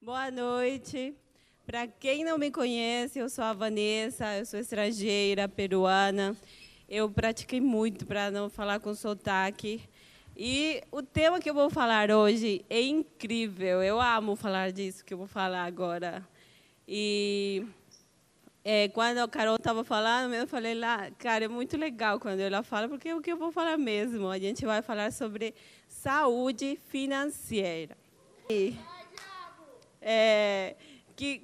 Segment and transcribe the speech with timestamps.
[0.00, 1.14] Boa noite.
[1.66, 6.36] Para quem não me conhece, eu sou a Vanessa, eu sou estrangeira, peruana.
[6.88, 9.80] Eu pratiquei muito para não falar com sotaque.
[10.36, 13.82] E o tema que eu vou falar hoje é incrível.
[13.82, 16.22] Eu amo falar disso que eu vou falar agora.
[16.86, 17.66] E
[18.62, 22.62] é, quando a Carol estava falando, eu falei lá, cara, é muito legal quando ela
[22.62, 24.28] fala, porque é o que eu vou falar mesmo.
[24.28, 25.54] A gente vai falar sobre
[25.88, 27.96] saúde financeira.
[28.48, 28.76] E,
[30.08, 30.76] é,
[31.16, 31.42] que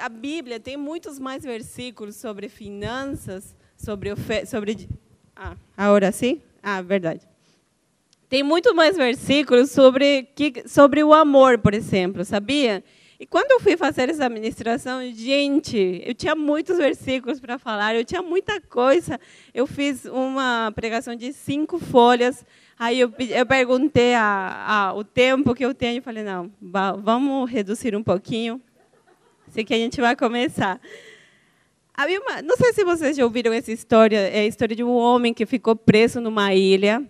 [0.00, 4.10] a Bíblia tem muitos mais versículos sobre finanças, sobre
[4.46, 4.88] sobre
[5.36, 6.40] ah, agora sim?
[6.62, 7.28] Ah, verdade.
[8.26, 12.82] Tem muito mais versículos sobre que sobre o amor, por exemplo, sabia?
[13.20, 18.04] E quando eu fui fazer essa administração, gente, eu tinha muitos versículos para falar, eu
[18.04, 19.20] tinha muita coisa.
[19.52, 22.44] Eu fiz uma pregação de cinco folhas
[22.82, 26.50] Aí eu, eu perguntei a, a, o tempo que eu tenho e falei, não,
[27.00, 28.60] vamos reduzir um pouquinho.
[29.46, 30.80] Assim que a gente vai começar.
[31.94, 34.96] Havia uma, não sei se vocês já ouviram essa história, é a história de um
[34.96, 37.04] homem que ficou preso numa ilha.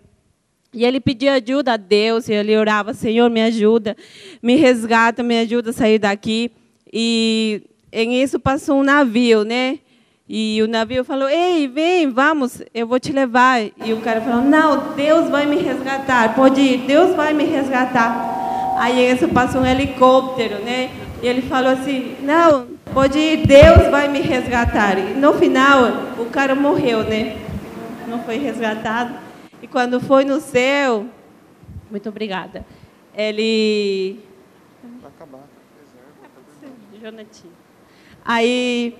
[0.71, 3.97] E ele pedia ajuda a Deus, e ele orava, Senhor, me ajuda,
[4.43, 6.51] me resgata, me ajuda a sair daqui.
[6.93, 9.79] E em isso passou um navio, né?
[10.27, 13.61] E o navio falou: Ei, vem, vamos, eu vou te levar.
[13.61, 18.75] E o cara falou: Não, Deus vai me resgatar, pode ir, Deus vai me resgatar.
[18.77, 20.91] Aí isso passou um helicóptero, né?
[21.21, 24.97] E ele falou assim: Não, pode ir, Deus vai me resgatar.
[24.97, 27.37] E no final, o cara morreu, né?
[28.07, 29.15] Não foi resgatado.
[29.61, 31.05] E quando foi no céu,
[31.91, 32.65] muito obrigada.
[33.13, 34.19] Ele.
[35.01, 35.43] Vai acabar.
[37.01, 37.49] Jonathan.
[38.23, 38.97] Aí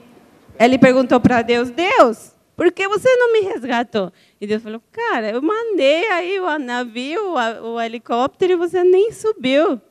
[0.59, 4.11] ele perguntou para Deus: Deus, por que você não me resgatou?
[4.39, 9.81] E Deus falou: Cara, eu mandei aí o navio, o, helicóptero, e você nem subiu.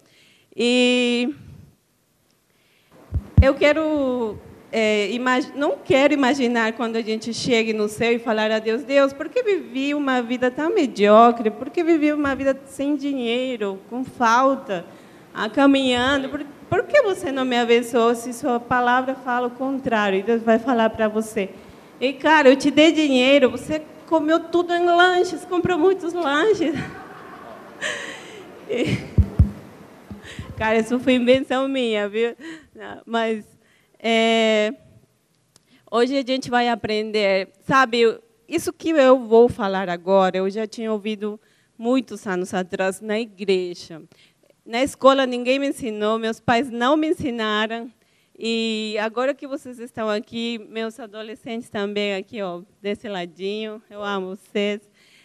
[0.55, 1.35] E
[3.41, 4.39] eu quero
[4.73, 5.11] é,
[5.55, 9.29] não quero imaginar quando a gente chegue no céu e falar a Deus, Deus, por
[9.29, 11.51] que vivi uma vida tão mediocre?
[11.51, 14.87] Por que vivi uma vida sem dinheiro, com falta,
[15.35, 16.31] ah, caminhando?
[16.31, 20.19] Por, por que você não me abençoou se sua palavra fala o contrário?
[20.19, 21.51] E Deus vai falar para você.
[22.01, 26.75] E, cara, eu te dei dinheiro, você comeu tudo em lanches, comprou muitos lanches.
[28.71, 28.97] E,
[30.57, 32.35] cara, isso foi invenção minha, viu?
[33.05, 33.45] Mas
[33.99, 34.73] é,
[35.91, 38.19] hoje a gente vai aprender, sabe,
[38.49, 41.39] isso que eu vou falar agora, eu já tinha ouvido
[41.77, 44.01] muitos anos atrás na igreja.
[44.65, 47.91] Na escola ninguém me ensinou, meus pais não me ensinaram.
[48.39, 54.37] E agora que vocês estão aqui, meus adolescentes também aqui, ó, desse ladinho, eu amo
[54.37, 54.81] vocês.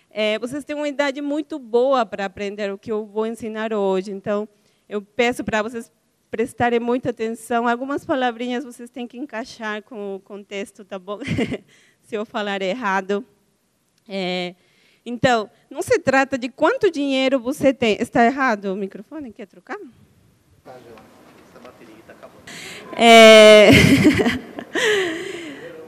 [0.09, 4.11] É, vocês têm uma idade muito boa para aprender o que eu vou ensinar hoje.
[4.11, 4.49] Então,
[4.89, 5.91] eu peço para vocês
[6.31, 7.67] prestarem muita atenção.
[7.67, 11.19] Algumas palavrinhas vocês têm que encaixar com o contexto, tá bom?
[12.01, 13.23] Se eu falar errado.
[14.09, 14.55] É,
[15.09, 17.95] então, não se trata de quanto dinheiro você tem.
[17.97, 19.31] Está errado o microfone?
[19.31, 19.77] Quer trocar?
[20.65, 22.43] Essa bateria está acabando.
[22.91, 23.69] É...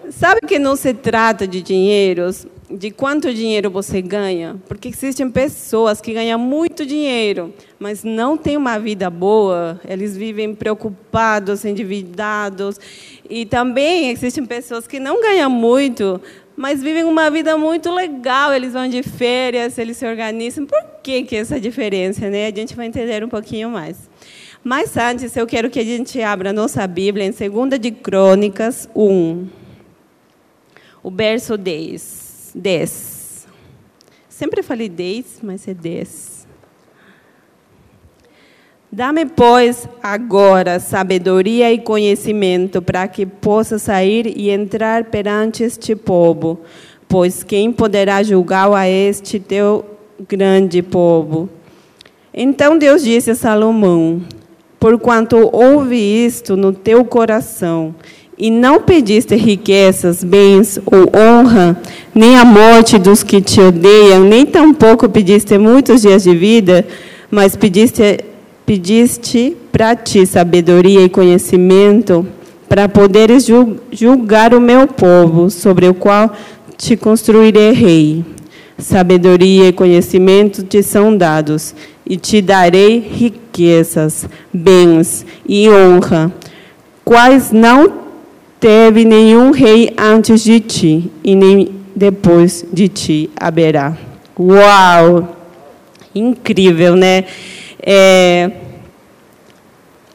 [0.09, 2.29] Sabe que não se trata de dinheiro,
[2.69, 4.55] de quanto dinheiro você ganha?
[4.67, 10.55] Porque existem pessoas que ganham muito dinheiro, mas não têm uma vida boa, eles vivem
[10.55, 12.79] preocupados, endividados.
[13.29, 16.21] E também existem pessoas que não ganham muito,
[16.59, 18.53] mas vivem uma vida muito legal.
[18.53, 20.65] Eles vão de férias, eles se organizam.
[20.65, 22.29] Por que, que essa diferença?
[22.29, 22.47] Né?
[22.47, 24.09] A gente vai entender um pouquinho mais.
[24.61, 28.89] Mas antes, eu quero que a gente abra a nossa Bíblia em 2 de Crônicas
[28.93, 29.47] 1,
[31.01, 32.51] o verso 10.
[32.53, 33.47] 10.
[34.27, 36.38] Sempre falei 10, mas é 10.
[38.91, 46.61] Dá-me, pois, agora sabedoria e conhecimento para que possa sair e entrar perante este povo,
[47.07, 49.85] pois quem poderá julgar a este teu
[50.27, 51.47] grande povo?
[52.33, 54.23] Então Deus disse a Salomão:
[54.79, 57.93] Porquanto ouve isto no teu coração,
[58.35, 61.79] e não pediste riquezas, bens ou honra,
[62.15, 66.83] nem a morte dos que te odeiam, nem tampouco pediste muitos dias de vida,
[67.29, 68.28] mas pediste
[68.69, 72.23] pediste para ti sabedoria e conhecimento
[72.67, 73.47] para poderes
[73.91, 76.31] julgar o meu povo, sobre o qual
[76.77, 78.23] te construirei rei.
[78.77, 81.73] Sabedoria e conhecimento te são dados,
[82.05, 86.31] e te darei riquezas, bens e honra,
[87.03, 87.91] quais não
[88.59, 93.97] teve nenhum rei antes de ti, e nem depois de ti haverá.
[94.39, 95.37] Uau!
[96.13, 97.25] Incrível, né?
[97.81, 98.51] É,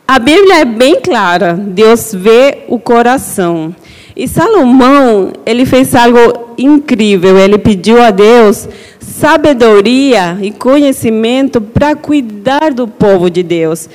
[0.06, 1.54] a Bíblia é bem clara.
[1.54, 3.74] Deus vê o coração.
[4.16, 7.38] E Salomão, ele fez algo incrível.
[7.38, 8.68] Ele pediu a Deus
[9.00, 13.88] sabedoria e conhecimento para cuidar do povo de Deus.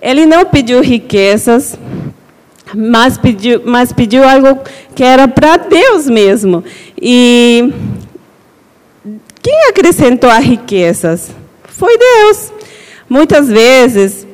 [0.00, 1.78] Ele não pediu riquezas,
[2.74, 4.60] mas pediu, mas pediu algo
[4.94, 6.62] que era para Deus mesmo.
[7.00, 7.72] E
[9.42, 11.30] quem acrescentou as riquezas?
[11.64, 12.52] Foi Deus.
[13.08, 14.26] Muitas vezes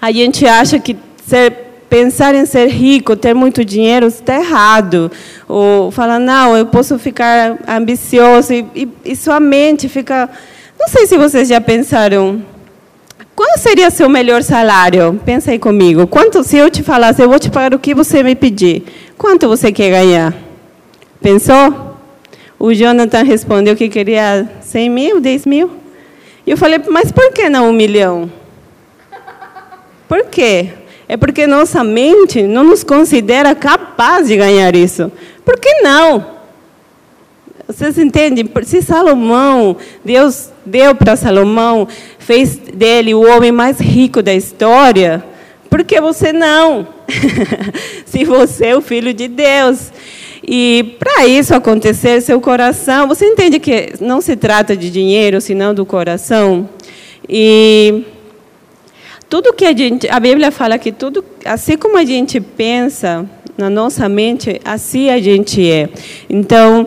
[0.00, 0.96] a gente acha que
[1.26, 1.52] ser,
[1.88, 5.10] pensar em ser rico, ter muito dinheiro, está errado.
[5.48, 10.28] Ou fala, não, eu posso ficar ambicioso e, e, e sua mente fica.
[10.78, 12.42] Não sei se vocês já pensaram
[13.34, 15.20] qual seria seu melhor salário?
[15.24, 16.06] Pensa aí comigo.
[16.06, 18.84] Quanto, se eu te falasse, eu vou te pagar o que você me pedir,
[19.18, 20.34] quanto você quer ganhar?
[21.20, 21.96] Pensou?
[22.58, 25.70] O Jonathan respondeu que queria 100 mil, 10 mil.
[26.46, 28.30] E eu falei, mas por que não um milhão?
[30.08, 30.68] Por quê?
[31.08, 35.10] É porque nossa mente não nos considera capaz de ganhar isso.
[35.44, 36.34] Por que não?
[37.66, 38.48] Vocês entendem?
[38.64, 41.88] Se Salomão, Deus deu para Salomão,
[42.18, 45.24] fez dele o homem mais rico da história,
[45.70, 46.86] por que você não?
[48.06, 49.90] Se você é o filho de Deus.
[50.46, 55.72] E para isso acontecer, seu coração, você entende que não se trata de dinheiro, senão
[55.72, 56.68] do coração?
[57.26, 58.04] E
[59.28, 63.24] tudo que a gente, a Bíblia fala que tudo, assim como a gente pensa
[63.56, 65.88] na nossa mente, assim a gente é.
[66.28, 66.86] Então,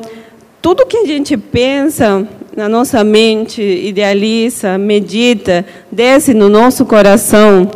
[0.62, 7.72] tudo que a gente pensa na nossa mente, idealiza, medita, desce no nosso coração.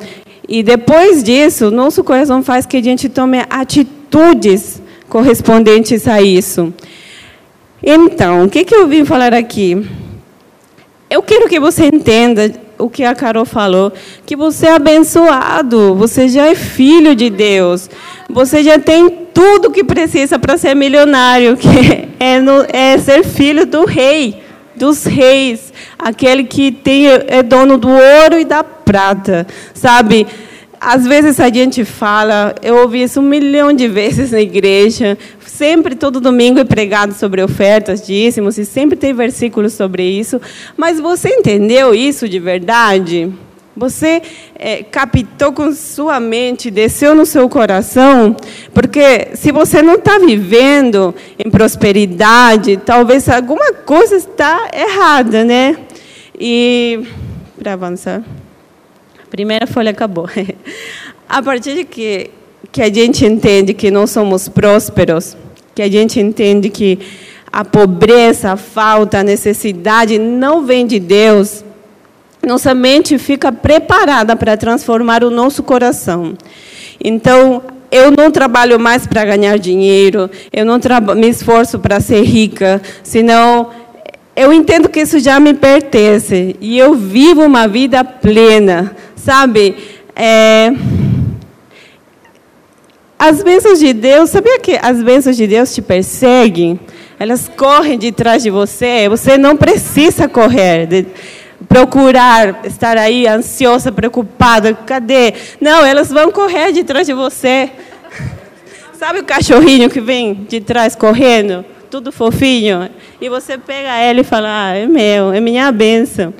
[0.47, 6.73] E depois disso, nosso coração faz que a gente tome atitudes correspondentes a isso.
[7.83, 9.85] Então, o que, que eu vim falar aqui?
[11.09, 13.91] Eu quero que você entenda o que a Carol falou,
[14.25, 17.89] que você é abençoado, você já é filho de Deus,
[18.29, 23.65] você já tem tudo que precisa para ser milionário, que é, no, é ser filho
[23.65, 24.41] do rei,
[24.77, 30.25] dos reis, aquele que tem, é dono do ouro e da prata, sabe?
[30.83, 35.93] Às vezes a gente fala, eu ouvi isso um milhão de vezes na igreja, sempre,
[35.93, 40.41] todo domingo é pregado sobre ofertas, dízimos, e sempre tem versículos sobre isso,
[40.75, 43.31] mas você entendeu isso de verdade?
[43.77, 44.23] Você
[44.55, 48.35] é, captou com sua mente, desceu no seu coração,
[48.73, 55.77] porque se você não está vivendo em prosperidade, talvez alguma coisa está errada, né?
[56.39, 57.05] E
[57.55, 58.23] para avançar,
[59.31, 60.29] primeira folha acabou.
[61.27, 62.29] A partir de que
[62.71, 65.35] que a gente entende que não somos prósperos,
[65.75, 66.99] que a gente entende que
[67.51, 71.65] a pobreza, a falta, a necessidade não vem de Deus,
[72.45, 76.33] nossa mente fica preparada para transformar o nosso coração.
[77.03, 77.61] Então,
[77.91, 80.79] eu não trabalho mais para ganhar dinheiro, eu não
[81.15, 83.69] me esforço para ser rica, senão
[84.33, 89.75] eu entendo que isso já me pertence e eu vivo uma vida plena, sabe?
[90.15, 90.71] É,
[93.17, 96.79] as bênçãos de Deus, sabia que as bênçãos de Deus te perseguem?
[97.19, 99.07] Elas correm de trás de você.
[99.07, 101.05] Você não precisa correr, de,
[101.69, 104.73] procurar, estar aí ansiosa, preocupada.
[104.73, 105.35] Cadê?
[105.59, 107.69] Não, elas vão correr de trás de você.
[108.97, 111.63] Sabe o cachorrinho que vem de trás correndo?
[111.91, 112.89] Tudo fofinho.
[113.21, 116.33] E você pega ele e fala: ah, é meu, é minha bênção.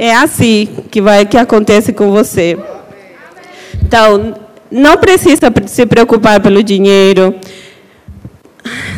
[0.00, 2.56] É assim que vai que acontece com você.
[3.82, 4.32] Então,
[4.70, 7.34] não precisa se preocupar pelo dinheiro.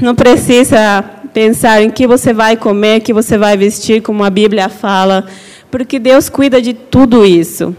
[0.03, 1.03] Não precisa
[1.33, 5.25] pensar em que você vai comer, que você vai vestir, como a Bíblia fala,
[5.71, 7.75] porque Deus cuida de tudo isso.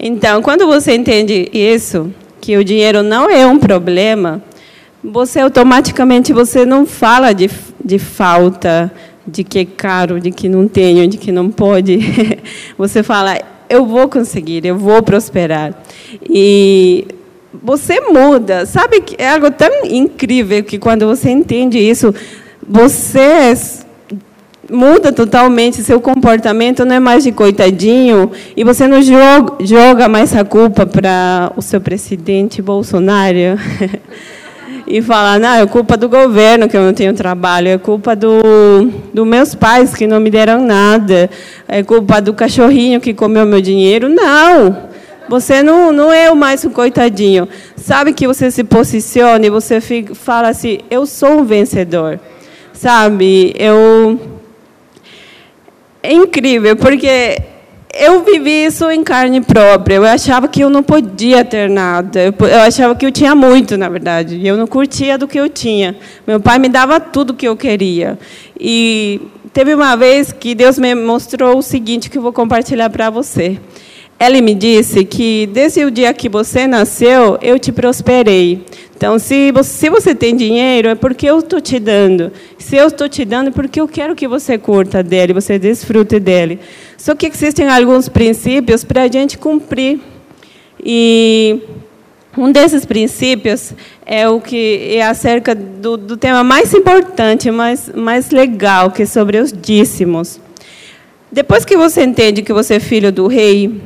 [0.00, 4.42] Então, quando você entende isso, que o dinheiro não é um problema,
[5.02, 7.50] você automaticamente você não fala de,
[7.84, 8.92] de falta,
[9.26, 11.98] de que é caro, de que não tenho, de que não pode.
[12.78, 13.38] Você fala,
[13.68, 15.74] eu vou conseguir, eu vou prosperar.
[16.28, 17.06] E
[17.62, 18.64] você muda.
[18.64, 22.14] Sabe que é algo tão incrível que quando você entende isso,
[22.66, 23.54] você
[24.70, 30.34] muda totalmente seu comportamento, não é mais de coitadinho, e você não joga, joga mais
[30.34, 33.58] a culpa para o seu presidente Bolsonaro.
[34.86, 38.90] e falar, não, é culpa do governo que eu não tenho trabalho, é culpa do,
[39.12, 41.28] dos meus pais que não me deram nada,
[41.68, 44.08] é culpa do cachorrinho que comeu meu dinheiro.
[44.08, 44.88] Não!
[45.28, 47.46] Você não, não é mais um coitadinho.
[47.76, 52.18] Sabe que você se posiciona e você fica, fala assim: eu sou um vencedor.
[52.72, 53.54] Sabe?
[53.58, 54.37] Eu.
[56.02, 57.42] É incrível, porque
[57.94, 59.96] eu vivi isso em carne própria.
[59.96, 62.20] Eu achava que eu não podia ter nada.
[62.22, 64.36] Eu, achava que eu tinha muito, na verdade.
[64.36, 65.96] E eu não curtia do que eu tinha.
[66.26, 68.18] Meu pai me dava tudo que eu queria.
[68.58, 69.20] E
[69.52, 73.58] teve uma vez que Deus me mostrou o seguinte que eu vou compartilhar para você.
[74.20, 78.64] Ele me disse que desde o dia que você nasceu, eu te prosperei.
[78.96, 82.32] Então, se você, se você tem dinheiro, é porque eu estou te dando.
[82.58, 86.18] Se eu estou te dando, é porque eu quero que você curta dele, você desfrute
[86.18, 86.58] dele.
[86.96, 90.00] Só que existem alguns princípios para a gente cumprir.
[90.84, 91.60] E
[92.36, 93.72] um desses princípios
[94.04, 99.06] é o que é acerca do, do tema mais importante, mais, mais legal, que é
[99.06, 100.40] sobre os dízimos.
[101.30, 103.80] Depois que você entende que você é filho do rei,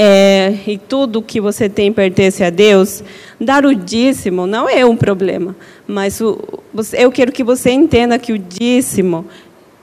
[0.00, 3.02] é, e tudo que você tem pertence a Deus,
[3.40, 5.56] dar o dízimo não é um problema.
[5.88, 6.38] Mas o,
[6.92, 9.26] eu quero que você entenda que o dízimo,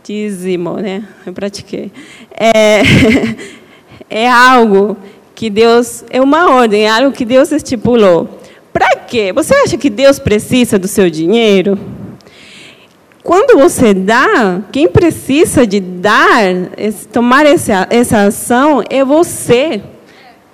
[0.02, 1.04] dízimo, né?
[1.26, 1.92] Eu pratiquei.
[2.32, 2.82] É,
[4.10, 4.96] é algo
[5.36, 8.40] que Deus, é uma ordem, é algo que Deus estipulou.
[8.72, 9.34] Para quê?
[9.34, 11.78] Você acha que Deus precisa do seu dinheiro?
[13.22, 16.54] Quando você dá, quem precisa de dar,
[17.12, 19.82] tomar essa, essa ação é você.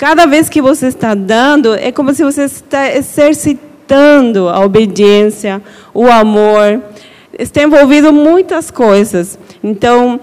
[0.02, 5.62] Cada vez que você está dando, é como se você está exercitando a obediência,
[5.94, 6.82] o amor.
[7.38, 9.38] Está envolvido muitas coisas.
[9.64, 10.20] Então,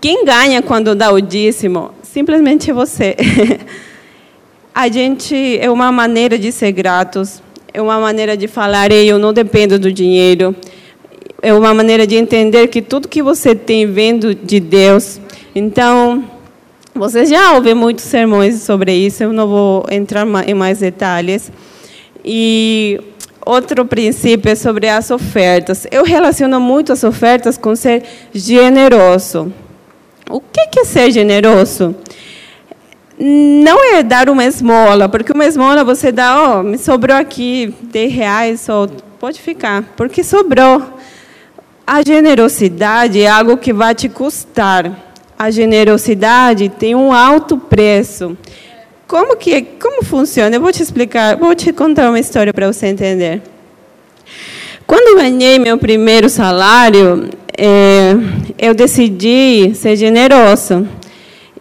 [0.00, 1.90] quem ganha quando dá o dízimo?
[2.02, 3.16] Simplesmente você.
[4.74, 7.42] a gente é uma maneira de ser gratos,
[7.74, 10.56] é uma maneira de falar, eu não dependo do dinheiro.
[11.42, 15.20] É uma maneira de entender que tudo que você tem vendo de Deus.
[15.54, 16.39] Então,
[16.94, 21.50] você já ouviu muitos sermões sobre isso, eu não vou entrar em mais detalhes.
[22.24, 23.00] E
[23.44, 25.86] outro princípio é sobre as ofertas.
[25.90, 28.02] Eu relaciono muito as ofertas com ser
[28.34, 29.52] generoso.
[30.28, 31.94] O que é ser generoso?
[33.18, 37.74] Não é dar uma esmola, porque uma esmola você dá, ó, oh, me sobrou aqui
[37.82, 38.66] 10 reais,
[39.18, 40.82] pode ficar, porque sobrou.
[41.86, 45.09] A generosidade é algo que vai te custar
[45.40, 48.36] a generosidade tem um alto preço.
[49.08, 50.54] Como que como funciona?
[50.54, 53.40] Eu vou te explicar, vou te contar uma história para você entender.
[54.86, 58.12] Quando ganhei meu primeiro salário, é,
[58.58, 60.86] eu decidi ser generoso.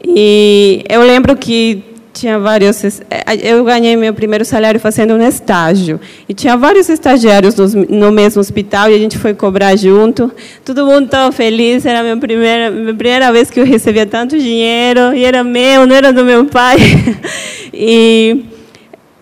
[0.05, 1.81] E eu lembro que
[2.19, 2.83] tinha vários.
[2.83, 5.99] Eh, eu ganhei meu primeiro salário fazendo um estágio.
[6.27, 10.31] E tinha vários estagiários no, mesmo hospital e a gente foi cobrar junto.
[10.65, 11.85] Todo mundo estava feliz.
[11.85, 15.13] Era a minha primeira, minha primeira vez que eu recebia tanto dinheiro.
[15.13, 16.77] E era meu, não era do meu pai.
[17.71, 18.45] E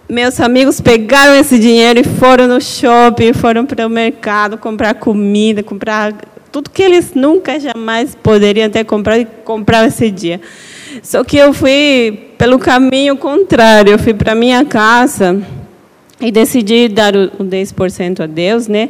[0.10, 5.62] meus amigos pegaram esse dinheiro e foram no shopping, foram para o mercado comprar comida,
[5.62, 6.14] comprar
[6.50, 10.40] tudo que eles nunca jamais poderiam ter comprado e comprar esse dia.
[11.02, 15.42] Só que eu fui pelo caminho contrário, eu fui para minha casa
[16.20, 18.90] e decidi dar o 10% a Deus, né?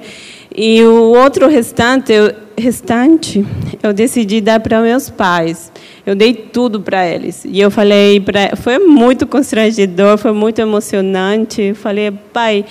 [0.55, 3.45] E o outro restante, eu, restante,
[3.83, 5.71] eu decidi dar para meus pais.
[6.05, 7.45] Eu dei tudo para eles.
[7.45, 11.61] E eu falei para, foi muito constrangedor, foi muito emocionante.
[11.61, 12.65] Eu falei, pai,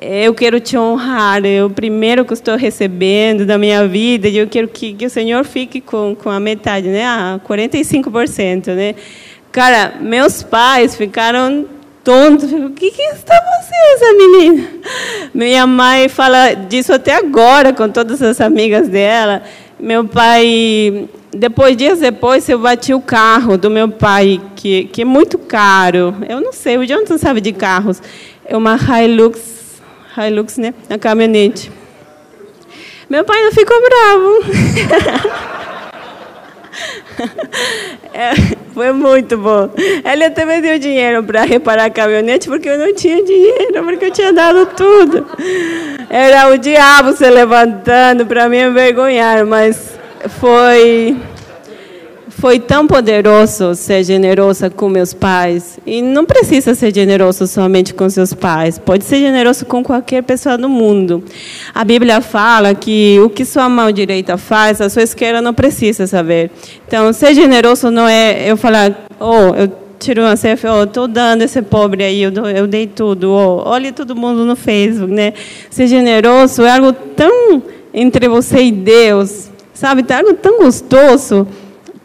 [0.00, 4.46] eu quero te honrar, é o primeiro que estou recebendo da minha vida, e eu
[4.46, 7.04] quero que, que o Senhor fique com, com a metade, né?
[7.04, 8.94] Ah, 45%, né?
[9.52, 11.66] Cara, meus pais ficaram
[12.02, 12.52] tontos.
[12.52, 14.68] O que, que está fazendo essa menina?
[15.32, 19.42] Minha mãe fala disso até agora com todas as amigas dela.
[19.78, 25.04] Meu pai, depois, dias depois, eu bati o carro do meu pai, que, que é
[25.04, 26.14] muito caro.
[26.28, 28.02] Eu não sei, o Jonathan sabe de carros.
[28.44, 29.53] É uma Hilux
[30.16, 30.74] Hilux, né?
[30.88, 31.70] Na caminhonete.
[33.08, 34.40] Meu pai não ficou bravo.
[38.14, 38.32] é,
[38.72, 39.70] foi muito bom.
[40.04, 44.06] Ele até me deu dinheiro para reparar a caminhonete, porque eu não tinha dinheiro, porque
[44.06, 45.26] eu tinha dado tudo.
[46.08, 49.98] Era o diabo se levantando para me envergonhar, mas
[50.40, 51.16] foi
[52.44, 55.78] foi tão poderoso ser generosa com meus pais.
[55.86, 58.78] E não precisa ser generoso somente com seus pais.
[58.78, 61.24] Pode ser generoso com qualquer pessoa do mundo.
[61.74, 66.06] A Bíblia fala que o que sua mão direita faz, a sua esquerda não precisa
[66.06, 66.50] saber.
[66.86, 71.40] Então, ser generoso não é eu falar, oh, eu tiro uma CF, oh, estou dando
[71.40, 73.30] esse pobre aí, eu, dou, eu dei tudo.
[73.30, 75.32] Oh, olha todo mundo no Facebook, né?
[75.70, 77.62] Ser generoso é algo tão
[77.94, 80.04] entre você e Deus, sabe?
[80.06, 81.48] É algo tão gostoso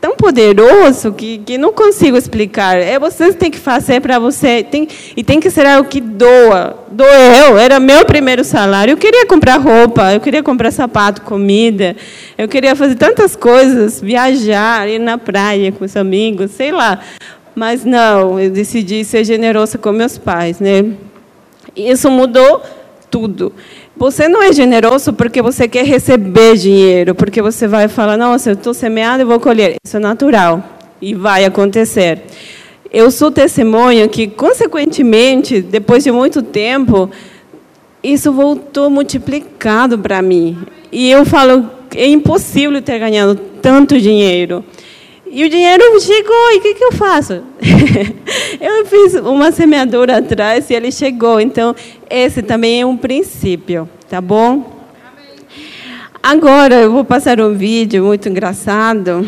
[0.02, 2.78] tão poderoso que, que não consigo explicar.
[2.78, 6.78] É você tem que fazer para você tem, e tem que ser algo que doa.
[6.90, 7.58] Doeu.
[7.58, 8.94] Era meu primeiro salário.
[8.94, 11.96] Eu queria comprar roupa, eu queria comprar sapato, comida.
[12.38, 17.00] Eu queria fazer tantas coisas, viajar, ir na praia com os amigos, sei lá.
[17.54, 20.86] Mas não, eu decidi ser generosa com meus pais, né?
[21.76, 22.62] Isso mudou
[23.10, 23.54] tudo.
[24.00, 28.54] Você não é generoso porque você quer receber dinheiro, porque você vai falar, nossa, eu
[28.54, 29.76] estou semeando e vou colher.
[29.86, 30.64] Isso é natural
[31.02, 32.22] e vai acontecer.
[32.90, 37.12] Eu sou testemunha que, consequentemente, depois de muito tempo,
[38.02, 40.58] isso voltou multiplicado para mim.
[40.94, 44.64] E eu falo, é impossível ter ganhado tanto dinheiro.
[45.32, 47.44] E o dinheiro chegou, e o que, que eu faço?
[48.60, 51.40] eu fiz uma semeadura atrás e ele chegou.
[51.40, 51.76] Então,
[52.10, 54.80] esse também é um princípio, tá bom?
[56.22, 59.26] Agora eu vou passar um vídeo muito engraçado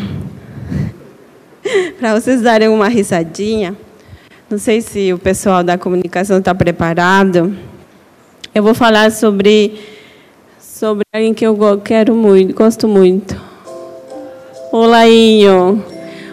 [2.00, 3.76] para vocês darem uma risadinha.
[4.50, 7.56] Não sei se o pessoal da comunicação está preparado.
[8.52, 9.78] Eu vou falar sobre
[10.58, 13.40] sobre alguém que eu quero muito, gosto muito.
[14.72, 15.91] O Lainho.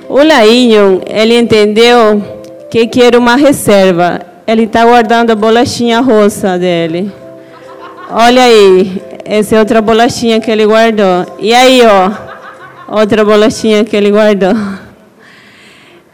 [0.09, 2.19] O Lainho, ele entendeu
[2.71, 4.19] que quer uma reserva.
[4.47, 7.11] Ele está guardando a bolachinha roça dele.
[8.09, 11.27] Olha aí, essa é outra bolachinha que ele guardou.
[11.37, 12.11] E aí, ó,
[12.99, 14.55] outra bolachinha que ele guardou.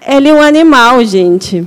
[0.05, 1.65] Ele é um animal, gente.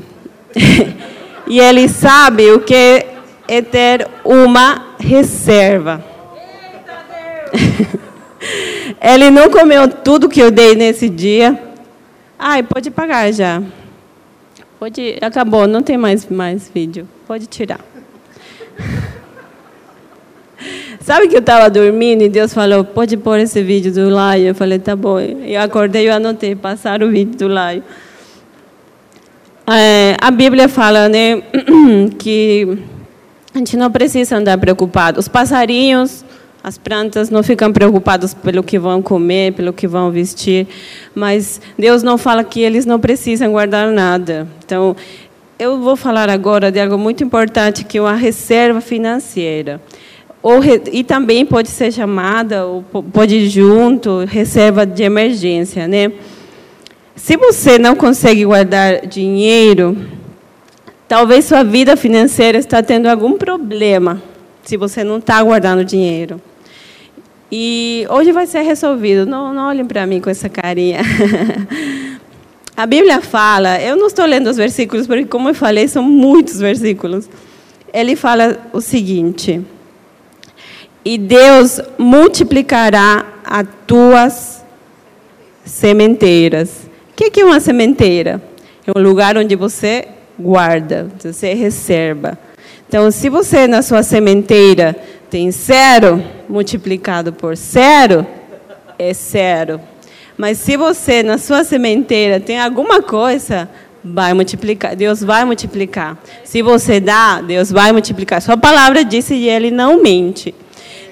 [1.48, 3.06] e ele sabe o que
[3.48, 6.04] é ter uma reserva.
[9.00, 11.67] Ele não comeu tudo que eu dei nesse dia.
[12.38, 13.60] Ai, pode pagar já.
[14.78, 17.08] Pode, acabou, não tem mais mais vídeo.
[17.26, 17.80] Pode tirar.
[21.00, 24.48] Sabe que eu estava dormindo e Deus falou, pode pôr esse vídeo do Laio?
[24.48, 25.18] Eu falei, tá bom.
[25.18, 27.82] Eu acordei e anotei, passar o vídeo do Laio.
[29.66, 31.42] É, a Bíblia fala né,
[32.18, 32.78] que
[33.54, 35.18] a gente não precisa andar preocupado.
[35.18, 36.24] Os passarinhos
[36.62, 40.66] as plantas não ficam preocupadas pelo que vão comer, pelo que vão vestir,
[41.14, 44.46] mas Deus não fala que eles não precisam guardar nada.
[44.64, 44.96] Então,
[45.58, 49.80] eu vou falar agora de algo muito importante, que é uma reserva financeira.
[50.42, 50.60] Ou,
[50.92, 55.88] e também pode ser chamada, ou pode ir junto, reserva de emergência.
[55.88, 56.12] Né?
[57.16, 59.96] Se você não consegue guardar dinheiro,
[61.08, 64.22] talvez sua vida financeira está tendo algum problema
[64.62, 66.40] se você não está guardando dinheiro.
[67.50, 69.24] E hoje vai ser resolvido.
[69.24, 71.00] Não, não olhem para mim com essa carinha.
[72.76, 76.60] A Bíblia fala, eu não estou lendo os versículos, porque, como eu falei, são muitos
[76.60, 77.28] versículos.
[77.92, 79.60] Ele fala o seguinte:
[81.04, 84.64] E Deus multiplicará as tuas
[85.64, 86.88] sementeiras.
[87.10, 88.40] O que é uma sementeira?
[88.86, 90.06] É um lugar onde você
[90.38, 92.38] guarda, você reserva.
[92.86, 94.96] Então, se você na sua sementeira
[95.30, 98.26] tem zero multiplicado por zero,
[98.98, 99.80] é zero.
[100.36, 103.68] Mas se você na sua sementeira tem alguma coisa,
[104.04, 104.94] vai multiplicar.
[104.96, 106.16] Deus vai multiplicar.
[106.44, 108.40] Se você dá, Deus vai multiplicar.
[108.40, 110.54] Sua palavra disse e ele não mente.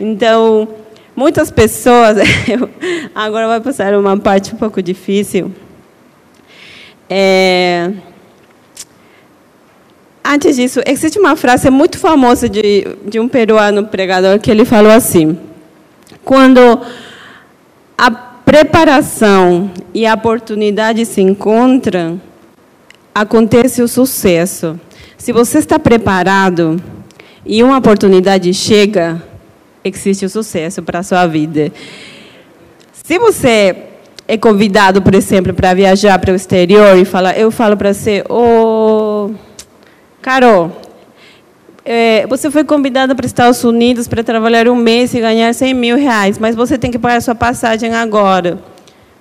[0.00, 0.68] Então,
[1.14, 2.18] muitas pessoas.
[3.14, 5.52] agora vai passar uma parte um pouco difícil.
[7.08, 7.90] É,
[10.28, 14.90] Antes disso, existe uma frase muito famosa de, de um peruano pregador que ele falou
[14.90, 15.38] assim:
[16.24, 16.80] quando
[17.96, 22.20] a preparação e a oportunidade se encontram,
[23.14, 24.78] acontece o sucesso.
[25.16, 26.82] Se você está preparado
[27.44, 29.22] e uma oportunidade chega,
[29.84, 31.72] existe o sucesso para a sua vida.
[33.04, 33.76] Se você
[34.26, 38.24] é convidado, por exemplo, para viajar para o exterior e falar, eu falo para você,
[38.28, 38.95] oh,
[40.26, 40.72] Carol,
[41.84, 45.72] é, você foi convidada para os Estados Unidos para trabalhar um mês e ganhar 100
[45.72, 48.58] mil reais, mas você tem que pagar sua passagem agora.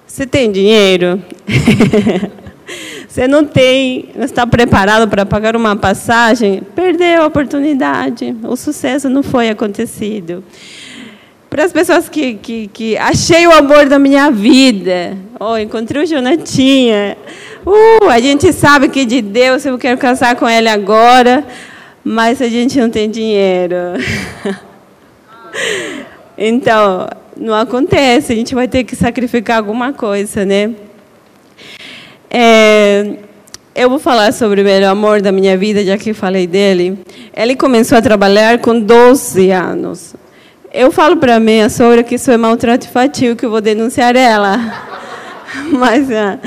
[0.08, 1.22] Você tem dinheiro?
[3.08, 6.64] você não tem, não está preparado para pagar uma passagem?
[6.74, 8.36] Perdeu a oportunidade.
[8.42, 10.44] O sucesso não foi acontecido.
[11.52, 16.08] Para as pessoas que, que, que achei o amor da minha vida, oh, encontrei o
[16.08, 17.16] Jonatinha.
[17.66, 21.44] Uh, a gente sabe que de Deus eu quero casar com ele agora,
[22.04, 23.76] mas a gente não tem dinheiro.
[26.38, 30.76] então, não acontece, a gente vai ter que sacrificar alguma coisa, né?
[32.30, 33.14] É,
[33.74, 37.00] eu vou falar sobre o melhor amor da minha vida, já que falei dele.
[37.36, 40.16] Ele começou a trabalhar com 12 anos.
[40.72, 44.92] Eu falo para minha sogra que isso é maltrato infantil, que eu vou denunciar ela.
[45.72, 46.40] Mas uh,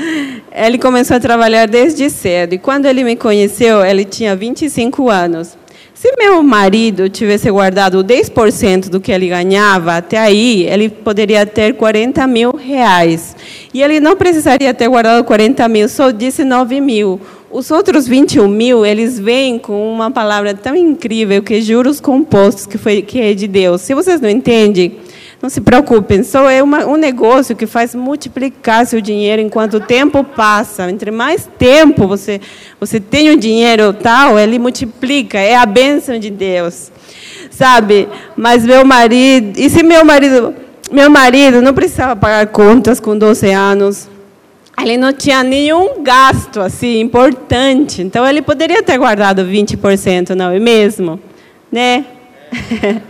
[0.51, 2.53] ele começou a trabalhar desde cedo.
[2.53, 5.57] E quando ele me conheceu, ele tinha 25 anos.
[5.93, 11.73] Se meu marido tivesse guardado 10% do que ele ganhava até aí, ele poderia ter
[11.73, 13.35] 40 mil reais.
[13.73, 17.19] E ele não precisaria ter guardado 40 mil, só 19 mil.
[17.51, 22.65] Os outros 21 mil, eles vêm com uma palavra tão incrível que é juros compostos,
[22.65, 23.81] que, foi, que é de Deus.
[23.81, 24.93] Se vocês não entendem,
[25.41, 29.79] não se preocupem, só é uma, um negócio que faz multiplicar seu dinheiro enquanto o
[29.79, 30.89] tempo passa.
[30.89, 32.41] Entre mais tempo você,
[32.77, 36.91] você tem o dinheiro tal, ele multiplica, é a bênção de Deus.
[37.49, 38.09] Sabe?
[38.35, 40.53] Mas meu marido, e se meu marido,
[40.91, 44.09] meu marido não precisava pagar contas com 12 anos,
[44.81, 50.59] ele não tinha nenhum gasto assim importante, então ele poderia ter guardado 20%, não é
[50.59, 51.17] mesmo?
[51.71, 52.05] Né?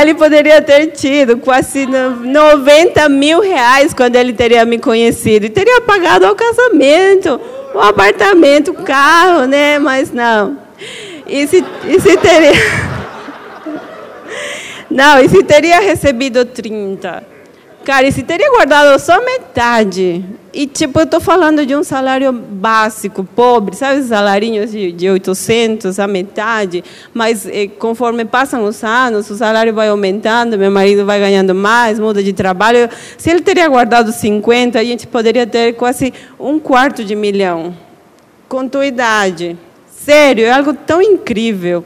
[0.00, 5.46] ele poderia ter tido quase 90 mil reais quando ele teria me conhecido.
[5.46, 7.40] E teria pagado o casamento,
[7.74, 9.78] o apartamento, o carro, né?
[9.78, 10.58] Mas não.
[11.26, 12.52] E se, e se teria.
[14.90, 17.37] Não, e se teria recebido 30?
[17.88, 20.22] Cara, e se teria guardado só metade?
[20.52, 25.98] E, tipo, eu estou falando de um salário básico, pobre, sabe, salarinhos de, de 800,
[25.98, 31.18] a metade, mas eh, conforme passam os anos, o salário vai aumentando, meu marido vai
[31.18, 32.90] ganhando mais, muda de trabalho.
[33.16, 37.74] Se ele teria guardado 50, a gente poderia ter quase um quarto de milhão,
[38.50, 39.56] com tua idade.
[39.90, 41.82] Sério, é algo tão incrível.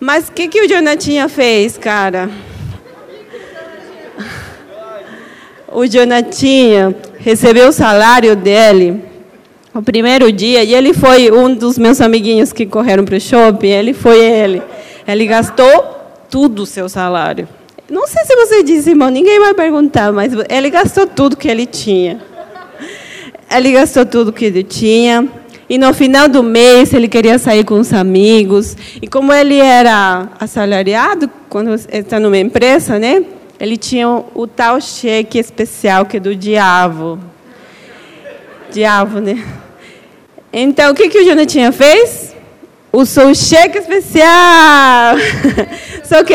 [0.00, 2.30] Mas o que, que o Jonatinha fez, cara?
[5.72, 9.02] O Jonatinha recebeu o salário dele
[9.74, 13.68] o primeiro dia e ele foi um dos meus amiguinhos que correram para o shopping.
[13.68, 14.62] Ele foi ele.
[15.06, 15.84] Ele gastou
[16.30, 17.46] tudo o seu salário.
[17.88, 21.66] Não sei se você disse, irmão, ninguém vai perguntar, mas ele gastou tudo que ele
[21.66, 22.20] tinha.
[23.50, 25.28] Ele gastou tudo que ele tinha.
[25.68, 28.76] E no final do mês ele queria sair com os amigos.
[29.02, 33.22] E como ele era assalariado, quando está numa empresa, né?
[33.58, 37.18] Ele tinha o, tal cheque especial que é do diabo.
[38.70, 39.44] Diabo, né?
[40.52, 42.34] Então, o que, que o Jonatinha fez?
[42.92, 45.16] Usou o cheque especial.
[46.02, 46.34] Só que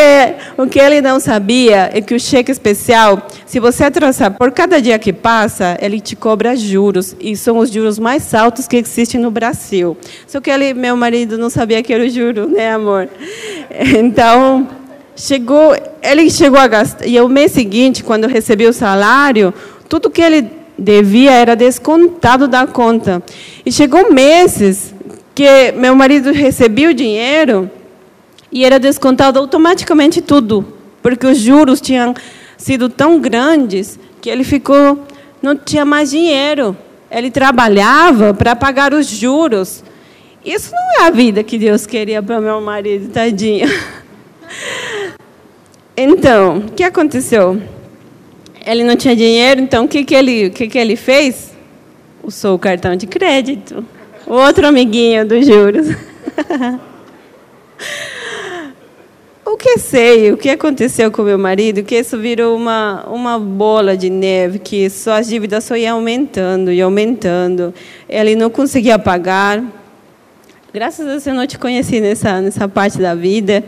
[0.57, 4.79] o que ele não sabia é que o cheque especial, se você traçar por cada
[4.81, 7.15] dia que passa, ele te cobra juros.
[7.19, 9.97] E são os juros mais altos que existem no Brasil.
[10.27, 13.09] Só que ele, meu marido não sabia que era o juro, né, amor?
[13.97, 14.67] Então,
[15.21, 19.53] Chegou, ele chegou a gastar, e o mês seguinte, quando recebeu o salário,
[19.87, 23.21] tudo que ele devia era descontado da conta.
[23.63, 24.95] E chegou meses
[25.35, 27.69] que meu marido recebia o dinheiro
[28.51, 30.65] e era descontado automaticamente tudo,
[31.03, 32.15] porque os juros tinham
[32.57, 35.05] sido tão grandes que ele ficou,
[35.39, 36.75] não tinha mais dinheiro.
[37.11, 39.83] Ele trabalhava para pagar os juros.
[40.43, 43.69] Isso não é a vida que Deus queria para meu marido, tadinho.
[45.95, 47.61] Então, o que aconteceu?
[48.65, 51.51] Ele não tinha dinheiro, então o que, que, ele, o que, que ele fez?
[52.23, 53.83] Usou o cartão de crédito.
[54.25, 55.87] Outro amiguinho dos juros.
[59.45, 63.97] o que sei, o que aconteceu com meu marido, que isso virou uma, uma bola
[63.97, 67.73] de neve, que só as dívidas só iam aumentando e aumentando.
[68.07, 69.61] Ele não conseguia pagar.
[70.73, 73.63] Graças a Deus eu não te conheci nessa, nessa parte da vida.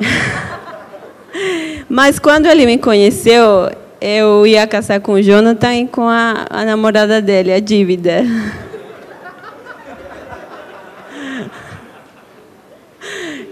[1.88, 6.64] Mas quando ele me conheceu, eu ia casar com o Jonathan e com a, a
[6.64, 8.24] namorada dele, a dívida.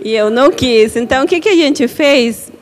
[0.06, 0.94] E eu não quis.
[0.94, 2.52] Então, o que, que a gente fez?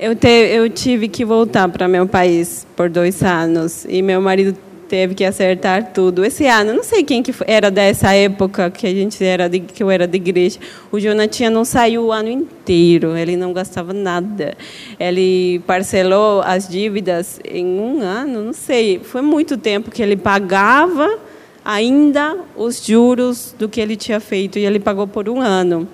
[0.00, 3.84] Eu, te, eu tive que voltar para meu país por dois anos.
[3.86, 4.56] E meu marido
[4.88, 6.24] teve que acertar tudo.
[6.24, 9.82] Esse ano, não sei quem que era dessa época que a gente era de, que
[9.82, 10.58] eu era de igreja.
[10.90, 13.16] O Jonathan não saiu o ano inteiro.
[13.16, 14.56] Ele não gastava nada.
[14.98, 19.00] Ele parcelou as dívidas em um ano, não sei.
[19.04, 21.18] Foi muito tempo que ele pagava
[21.64, 25.86] ainda os juros do que ele tinha feito e ele pagou por um ano.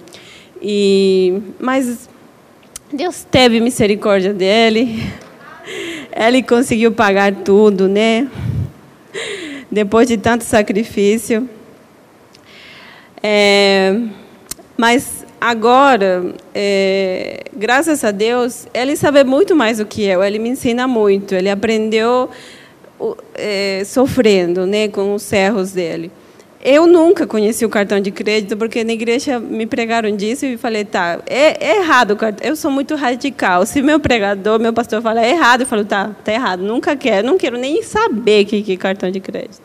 [0.62, 2.09] E mas
[2.92, 5.02] Deus teve misericórdia dele.
[6.16, 8.28] Ele conseguiu pagar tudo, né?
[9.75, 11.49] Depois de tanto sacrifício.
[13.21, 13.99] É,
[14.77, 20.23] mas agora, é, graças a Deus, ele sabe muito mais do que eu.
[20.23, 21.35] Ele me ensina muito.
[21.35, 22.31] Ele aprendeu
[23.35, 26.11] é, sofrendo, né, com os erros dele.
[26.64, 30.83] Eu nunca conheci o cartão de crédito, porque na igreja me pregaram disso e falei,
[30.83, 32.16] tá, é, é errado.
[32.40, 33.66] Eu sou muito radical.
[33.66, 36.61] Se meu pregador, meu pastor fala é errado, eu falo, tá, tá errado.
[36.61, 39.61] Nunca quero, não quero nem saber o que é cartão de crédito.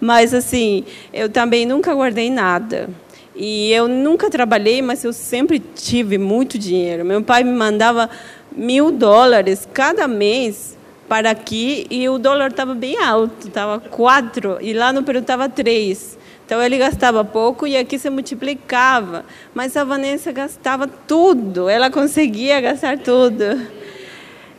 [0.00, 2.88] Mas, assim, eu também nunca guardei nada.
[3.36, 7.04] E eu nunca trabalhei, mas eu sempre tive muito dinheiro.
[7.04, 8.08] Meu pai me mandava
[8.50, 14.72] mil dólares cada mês para aqui e o dólar estava bem alto, estava quatro e
[14.72, 16.18] lá no Peru estava três.
[16.50, 19.24] Então ele gastava pouco e aqui se multiplicava.
[19.54, 23.44] Mas a Vanessa gastava tudo, ela conseguia gastar tudo.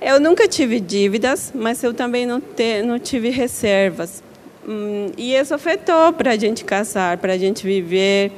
[0.01, 4.23] Eu nunca tive dívidas, mas eu também não, te, não tive reservas.
[4.65, 8.31] Hum, e isso afetou para a gente casar, para a gente viver.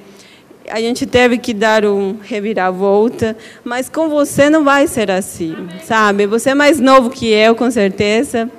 [0.67, 6.25] A gente teve que dar um reviravolta, mas com você não vai ser assim, sabe?
[6.25, 8.49] Você é mais novo que eu, com certeza.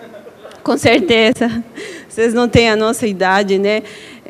[0.63, 1.65] Com certeza.
[2.09, 3.83] Vocês não têm a nossa idade, né?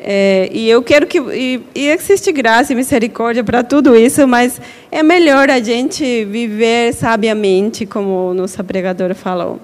[0.07, 1.17] É, e eu quero que.
[1.19, 6.93] E, e existe graça e misericórdia para tudo isso, mas é melhor a gente viver
[6.93, 9.59] sabiamente, como nossa pregadora falou.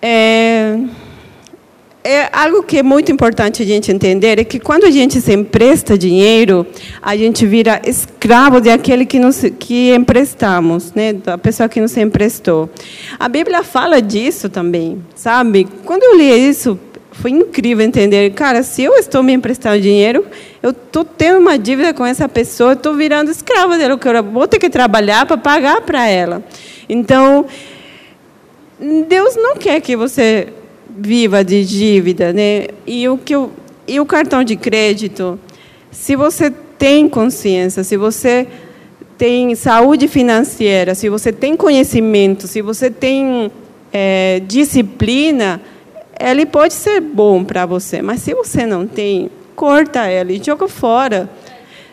[0.00, 0.78] É,
[2.02, 5.34] é algo que é muito importante a gente entender é que quando a gente se
[5.34, 6.66] empresta dinheiro,
[7.02, 12.70] a gente vira escravo daquele que nos que emprestamos, né, da pessoa que nos emprestou.
[13.18, 15.68] A Bíblia fala disso também, sabe?
[15.84, 16.80] Quando eu li isso
[17.14, 20.26] foi incrível entender, cara, se eu estou me emprestando dinheiro,
[20.62, 24.48] eu estou tendo uma dívida com essa pessoa, estou virando escrava dela, que eu vou
[24.48, 26.42] ter que trabalhar para pagar para ela.
[26.88, 27.46] Então,
[29.08, 30.48] Deus não quer que você
[30.96, 32.66] viva de dívida, né?
[32.86, 33.50] E o que eu,
[33.86, 35.38] e o cartão de crédito,
[35.92, 38.46] se você tem consciência, se você
[39.16, 43.50] tem saúde financeira, se você tem conhecimento, se você tem
[43.92, 45.60] é, disciplina,
[46.18, 51.28] ele pode ser bom para você, mas se você não tem, corta ele, joga fora.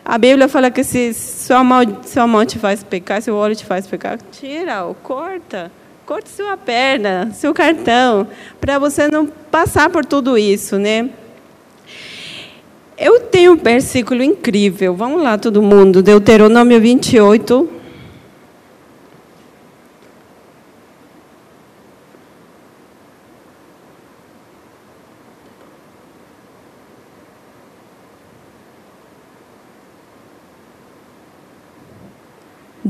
[0.04, 3.64] A Bíblia fala que se sua mão, sua mão te faz pecar, seu olho te
[3.64, 5.70] faz pecar, tira, corta.
[6.04, 8.26] Corte sua perna, seu cartão,
[8.60, 11.08] para você não passar por tudo isso, né?
[12.98, 14.94] Eu tenho um versículo incrível.
[14.94, 16.02] Vamos lá, todo mundo.
[16.02, 17.68] Deuteronômio 28,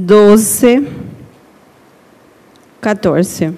[0.05, 0.89] 12,
[2.81, 3.55] 14.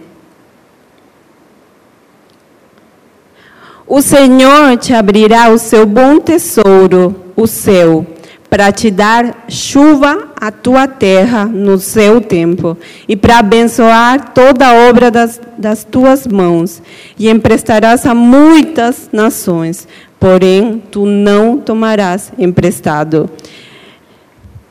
[3.86, 8.06] O Senhor te abrirá o seu bom tesouro, o céu,
[8.50, 12.76] para te dar chuva à tua terra no seu tempo,
[13.08, 16.82] e para abençoar toda a obra das, das tuas mãos,
[17.18, 19.88] e emprestarás a muitas nações,
[20.20, 23.30] porém tu não tomarás emprestado.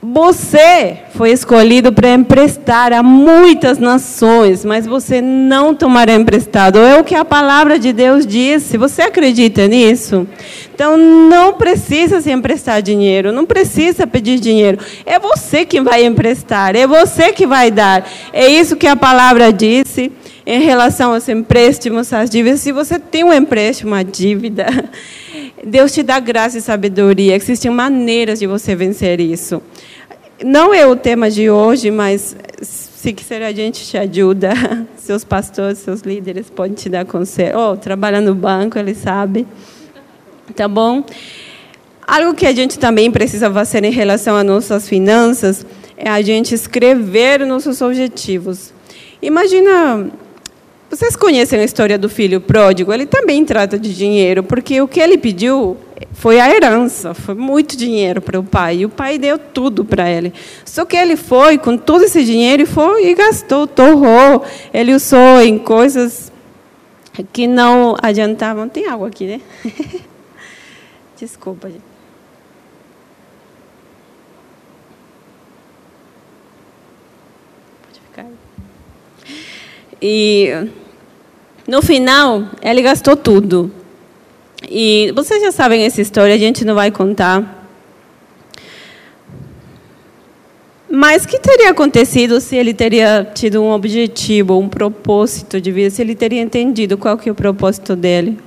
[0.06, 6.78] Você foi escolhido para emprestar a muitas nações, mas você não tomará emprestado.
[6.78, 8.78] É o que a palavra de Deus disse.
[8.78, 10.28] Você acredita nisso?
[10.76, 14.78] Então não precisa se emprestar dinheiro, não precisa pedir dinheiro.
[15.06, 18.06] É você que vai emprestar, é você que vai dar.
[18.34, 20.12] É isso que a palavra disse
[20.46, 22.62] em relação aos empréstimos, às dívidas.
[22.62, 24.66] Se você tem um empréstimo, uma dívida,
[25.64, 27.36] Deus te dá graça e sabedoria.
[27.36, 29.62] Existem maneiras de você vencer isso
[30.44, 34.54] não é o tema de hoje, mas se quiser a gente te ajuda.
[34.98, 37.60] Seus pastores, seus líderes podem te dar conselho.
[37.60, 39.46] Oh, trabalha no banco, ele sabe.
[40.56, 41.04] Tá bom?
[42.08, 45.66] Algo que a gente também precisa fazer em relação às nossas finanças
[45.98, 48.74] é a gente escrever nossos objetivos.
[49.22, 50.10] Imagina,
[50.96, 52.94] vocês conhecem a história do filho pródigo?
[52.94, 55.76] Ele também trata de dinheiro, porque o que ele pediu
[56.14, 58.78] foi a herança, foi muito dinheiro para o pai.
[58.78, 60.32] E o pai deu tudo para ele.
[60.64, 64.46] Só que ele foi com todo esse dinheiro e foi e gastou, torrou.
[64.72, 66.32] Ele usou em coisas
[67.32, 68.70] que não adiantavam.
[68.70, 69.42] Tem água aqui, né?
[71.18, 71.84] Desculpa, gente.
[77.82, 78.28] Pode ficar.
[80.00, 80.70] E
[81.68, 83.72] no final, ele gastou tudo.
[84.70, 87.68] E vocês já sabem essa história, a gente não vai contar.
[90.90, 95.90] Mas o que teria acontecido se ele teria tido um objetivo, um propósito de vida,
[95.90, 98.38] se ele teria entendido qual que é o propósito dele?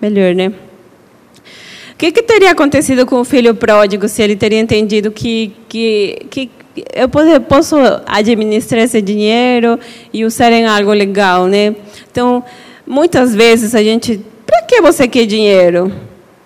[0.00, 0.48] Melhor, né?
[0.48, 6.26] O que, que teria acontecido com o filho pródigo se ele teria entendido que, que,
[6.30, 6.50] que
[6.94, 7.08] eu
[7.40, 9.78] posso administrar esse dinheiro
[10.12, 11.74] e usar em algo legal, né?
[12.10, 12.44] Então,
[12.86, 15.92] muitas vezes a gente para que você quer dinheiro?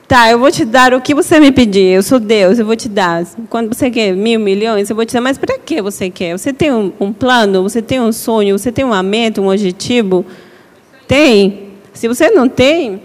[0.07, 1.97] Tá, eu vou te dar o que você me pedir.
[1.97, 3.27] Eu sou Deus, eu vou te dar.
[3.51, 5.21] Quando você quer mil milhões, eu vou te dar.
[5.21, 6.33] Mas para que você quer?
[6.33, 7.63] Você tem um, um, plano?
[7.63, 8.59] Você tem um sonho?
[8.59, 10.25] Você tem uma meta, um objetivo?
[11.07, 11.73] Tem.
[11.93, 13.03] Se você não tem,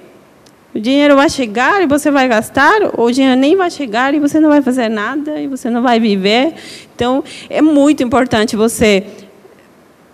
[0.73, 4.19] o dinheiro vai chegar e você vai gastar, ou o dinheiro nem vai chegar e
[4.19, 6.53] você não vai fazer nada e você não vai viver.
[6.95, 9.03] Então, é muito importante você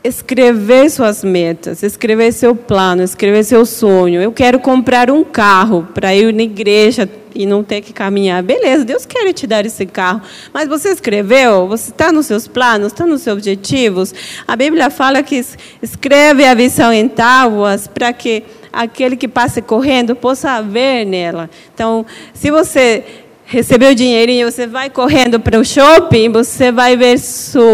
[0.04, 4.22] escrever suas metas, escrever seu plano, escrever seu sonho.
[4.22, 8.42] Eu quero comprar um carro para ir na igreja e não ter que caminhar.
[8.42, 10.22] Beleza, Deus quer te dar esse carro.
[10.54, 11.68] Mas você escreveu?
[11.68, 12.88] Você está nos seus planos?
[12.88, 14.14] Está nos seus objetivos?
[14.48, 15.44] A Bíblia fala que
[15.82, 21.50] escreve a visão em tábuas para que aquele que passe correndo possa ver nela.
[21.74, 23.04] Então, se você
[23.46, 27.16] recebeu o dinheirinho, você vai correndo para o shopping, você vai ver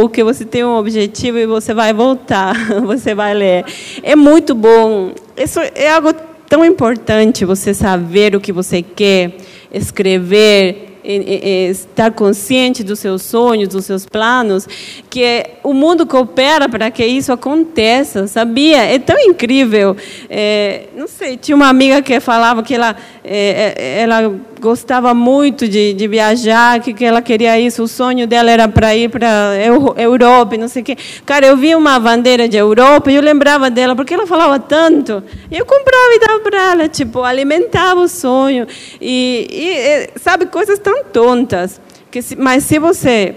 [0.01, 3.65] o que você tem um objetivo e você vai voltar, você vai ler.
[4.01, 5.11] É muito bom.
[5.35, 6.13] Isso é algo
[6.47, 9.35] tão importante, você saber o que você quer,
[9.73, 14.67] escrever, estar consciente dos seus sonhos, dos seus planos,
[15.09, 18.83] que o mundo coopera para que isso aconteça, sabia?
[18.83, 19.95] É tão incrível.
[20.29, 25.67] É, não sei, tinha uma amiga que falava que ela, é, é ela gostava muito
[25.67, 29.53] de, de viajar, que, que ela queria isso, o sonho dela era para ir para
[29.95, 30.97] Europa, não sei o quê.
[31.25, 35.23] Cara, eu vi uma bandeira de Europa e eu lembrava dela, porque ela falava tanto.
[35.51, 38.65] E eu comprava e dava para ela, tipo, alimentava o sonho.
[38.99, 41.81] E, e, sabe, coisas tão tontas.
[42.09, 43.35] Que se, mas se você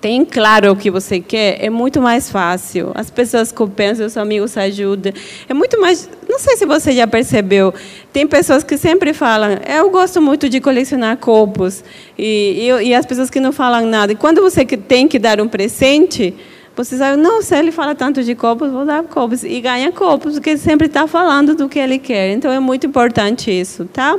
[0.00, 2.90] tem claro o que você quer, é muito mais fácil.
[2.94, 5.12] As pessoas cooperam, seus amigos ajudam.
[5.48, 6.08] É muito mais.
[6.28, 7.74] Não sei se você já percebeu.
[8.12, 11.84] Tem pessoas que sempre falam: eu gosto muito de colecionar copos.
[12.18, 14.12] E, e, e as pessoas que não falam nada.
[14.12, 16.34] E quando você tem que dar um presente,
[16.74, 19.44] você sabe, não, se ele fala tanto de copos, vou dar copos.
[19.44, 22.30] E ganha copos, porque ele sempre está falando do que ele quer.
[22.32, 24.18] Então é muito importante isso, tá?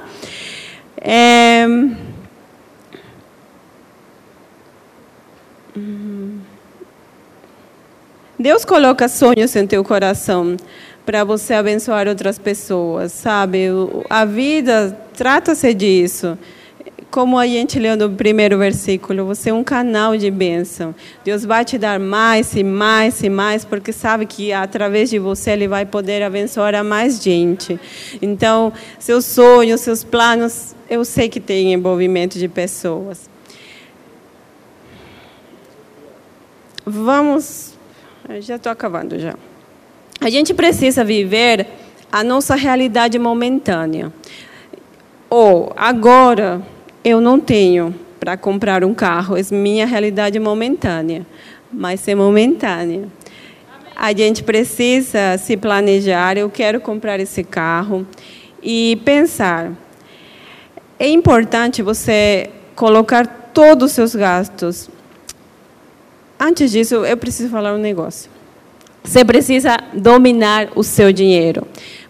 [1.01, 1.65] É.
[8.37, 10.57] Deus coloca sonhos em teu coração
[11.05, 13.67] para você abençoar outras pessoas, sabe?
[14.09, 16.37] A vida trata-se disso.
[17.11, 20.95] Como a gente leu no primeiro versículo, você é um canal de bênção.
[21.23, 25.51] Deus vai te dar mais e mais e mais, porque sabe que através de você
[25.51, 27.79] Ele vai poder abençoar a mais gente.
[28.19, 33.32] Então, seus sonhos, seus planos, eu sei que tem envolvimento de pessoas.
[36.85, 37.73] Vamos.
[38.39, 39.35] Já estou acabando já.
[40.19, 41.67] A gente precisa viver
[42.11, 44.11] a nossa realidade momentânea.
[45.29, 46.61] Ou agora
[47.03, 51.25] eu não tenho para comprar um carro, é minha realidade momentânea,
[51.71, 53.07] mas é momentânea.
[53.95, 56.37] A gente precisa se planejar.
[56.37, 58.05] Eu quero comprar esse carro
[58.61, 59.71] e pensar.
[60.99, 64.89] É importante você colocar todos os seus gastos
[66.45, 68.29] Antes disso, eu preciso falar um negócio.
[69.01, 71.65] Você precisa dominar o seu dinheiro.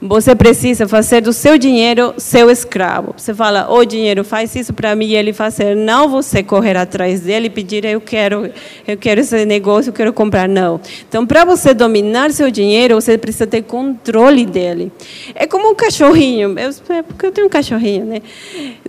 [0.05, 3.13] Você precisa fazer do seu dinheiro seu escravo.
[3.15, 5.77] Você fala, o oh, dinheiro faz isso para mim e ele fazer.
[5.77, 8.51] Não você correr atrás dele e pedir, eu quero,
[8.85, 10.49] eu quero esse negócio, eu quero comprar.
[10.49, 10.81] Não.
[11.07, 14.91] Então, para você dominar seu dinheiro, você precisa ter controle dele.
[15.33, 16.59] É como um cachorrinho.
[16.59, 18.21] Eu, é porque eu tenho um cachorrinho, né?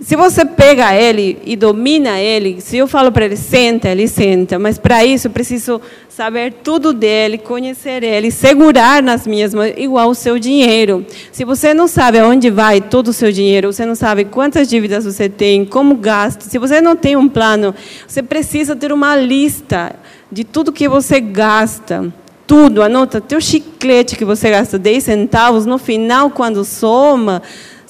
[0.01, 4.59] Se você pega ele e domina ele, se eu falo para ele senta, ele senta.
[4.59, 5.79] Mas para isso eu preciso
[6.15, 11.05] saber tudo dele, conhecer ele, segurar nas minhas mãos, igual o seu dinheiro.
[11.29, 15.03] Se você não sabe aonde vai todo o seu dinheiro, você não sabe quantas dívidas
[15.03, 17.75] você tem, como gasta, se você não tem um plano,
[18.07, 19.93] você precisa ter uma lista
[20.31, 22.13] de tudo que você gasta.
[22.47, 27.41] Tudo, anota, teu chiclete que você gasta 10 centavos, no final, quando soma,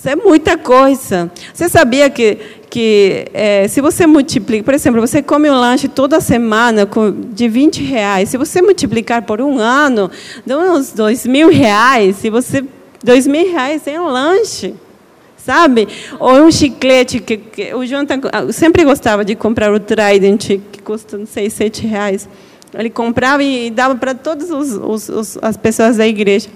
[0.06, 1.32] isso é muita coisa.
[1.52, 2.38] Você sabia que,
[2.76, 6.86] que é, se você multiplica, por exemplo, você come um lanche toda semana
[7.32, 10.12] de 20 reais, se você multiplicar por um ano,
[10.46, 12.18] dá uns 2 mil reais.
[12.18, 12.66] Se você,
[13.02, 14.74] 2 mil reais é um lanche
[15.38, 15.88] sabe?
[16.20, 18.18] Ou um chiclete que, que o João tá,
[18.52, 22.28] sempre gostava de comprar o Trident que custa não sei sete reais.
[22.78, 26.50] Ele comprava e dava para todas os, os, os, as pessoas da igreja.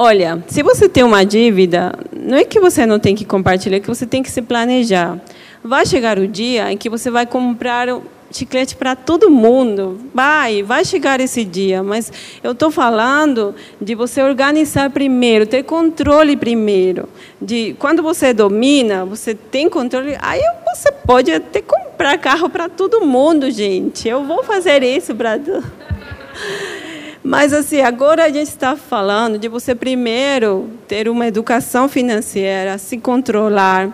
[0.00, 3.80] Olha, se você tem uma dívida, não é que você não tem que compartilhar, é
[3.80, 5.18] que você tem que se planejar.
[5.60, 7.88] Vai chegar o dia em que você vai comprar
[8.30, 9.98] chiclete para todo mundo.
[10.14, 12.12] Vai, vai chegar esse dia, mas
[12.44, 17.08] eu estou falando de você organizar primeiro, ter controle primeiro.
[17.42, 23.04] De quando você domina, você tem controle, aí você pode até comprar carro para todo
[23.04, 24.06] mundo, gente.
[24.06, 25.40] Eu vou fazer isso para
[27.28, 32.96] Mas assim, agora a gente está falando de você primeiro ter uma educação financeira, se
[32.96, 33.90] controlar,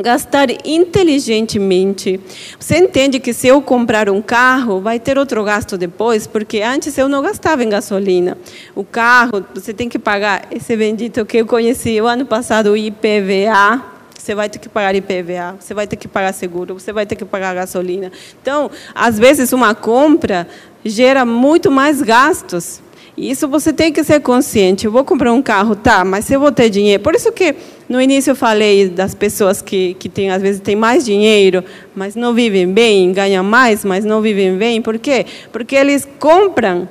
[0.00, 2.20] gastar inteligentemente.
[2.60, 6.96] Você entende que se eu comprar um carro, vai ter outro gasto depois, porque antes
[6.96, 8.38] eu não gastava em gasolina.
[8.76, 12.76] O carro, você tem que pagar esse bendito que eu conheci o ano passado, o
[12.76, 13.90] IPVA.
[14.16, 17.16] Você vai ter que pagar IPVA, você vai ter que pagar seguro, você vai ter
[17.16, 18.12] que pagar gasolina.
[18.40, 20.46] Então, às vezes, uma compra
[20.84, 22.80] gera muito mais gastos.
[23.16, 24.86] Isso você tem que ser consciente.
[24.86, 27.02] Eu vou comprar um carro, tá, mas se eu vou ter dinheiro.
[27.02, 27.54] Por isso que
[27.88, 31.62] no início eu falei das pessoas que, que têm, às vezes têm mais dinheiro,
[31.94, 34.80] mas não vivem bem, ganham mais, mas não vivem bem.
[34.80, 35.26] Por quê?
[35.52, 36.88] Porque eles compram.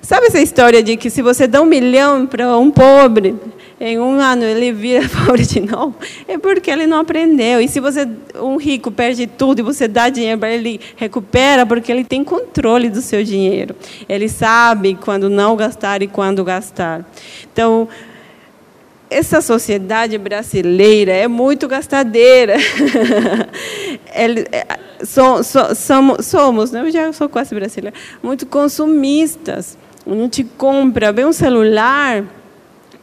[0.00, 3.34] Sabe essa história de que se você dá um milhão para um pobre,
[3.86, 5.94] em um ano ele vira pobre de novo,
[6.26, 7.60] é porque ele não aprendeu.
[7.60, 11.92] E se você um rico perde tudo e você dá dinheiro para ele, recupera porque
[11.92, 13.76] ele tem controle do seu dinheiro.
[14.08, 17.04] Ele sabe quando não gastar e quando gastar.
[17.52, 17.86] Então,
[19.10, 22.56] essa sociedade brasileira é muito gastadeira.
[24.14, 26.80] Ele, é, so, so, somos, somos, né?
[26.80, 29.76] eu já sou quase brasileira, muito consumistas.
[30.06, 32.24] A gente compra, vê um celular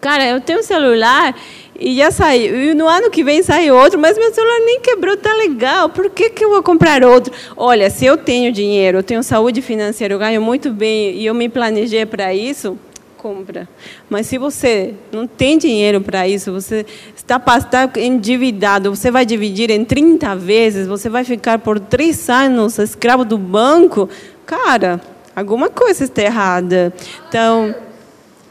[0.02, 1.36] Cara, eu tenho um celular
[1.80, 2.72] e já saiu.
[2.72, 5.90] E no ano que vem sai outro, mas meu celular nem quebrou, tá legal.
[5.90, 7.32] Por que, que eu vou comprar outro?
[7.56, 11.36] Olha, se eu tenho dinheiro, eu tenho saúde financeira, eu ganho muito bem e eu
[11.36, 12.80] me planejei para isso,
[13.16, 13.70] compra.
[14.10, 16.84] Mas se você não tem dinheiro para isso, você
[17.16, 22.80] está, está endividado, você vai dividir em 30 vezes, você vai ficar por três anos
[22.80, 24.10] escravo do banco,
[24.48, 25.00] cara,
[25.36, 26.92] alguma coisa está errada.
[27.30, 27.91] Então.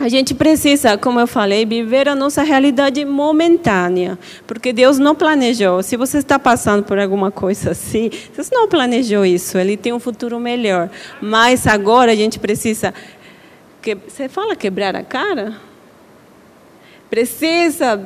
[0.00, 5.82] A gente precisa, como eu falei, viver a nossa realidade momentânea, porque Deus não planejou.
[5.82, 9.58] Se você está passando por alguma coisa assim, Deus não planejou isso.
[9.58, 10.88] Ele tem um futuro melhor.
[11.20, 12.94] Mas agora a gente precisa.
[13.82, 15.52] Que, você fala quebrar a cara?
[17.10, 18.02] Precisa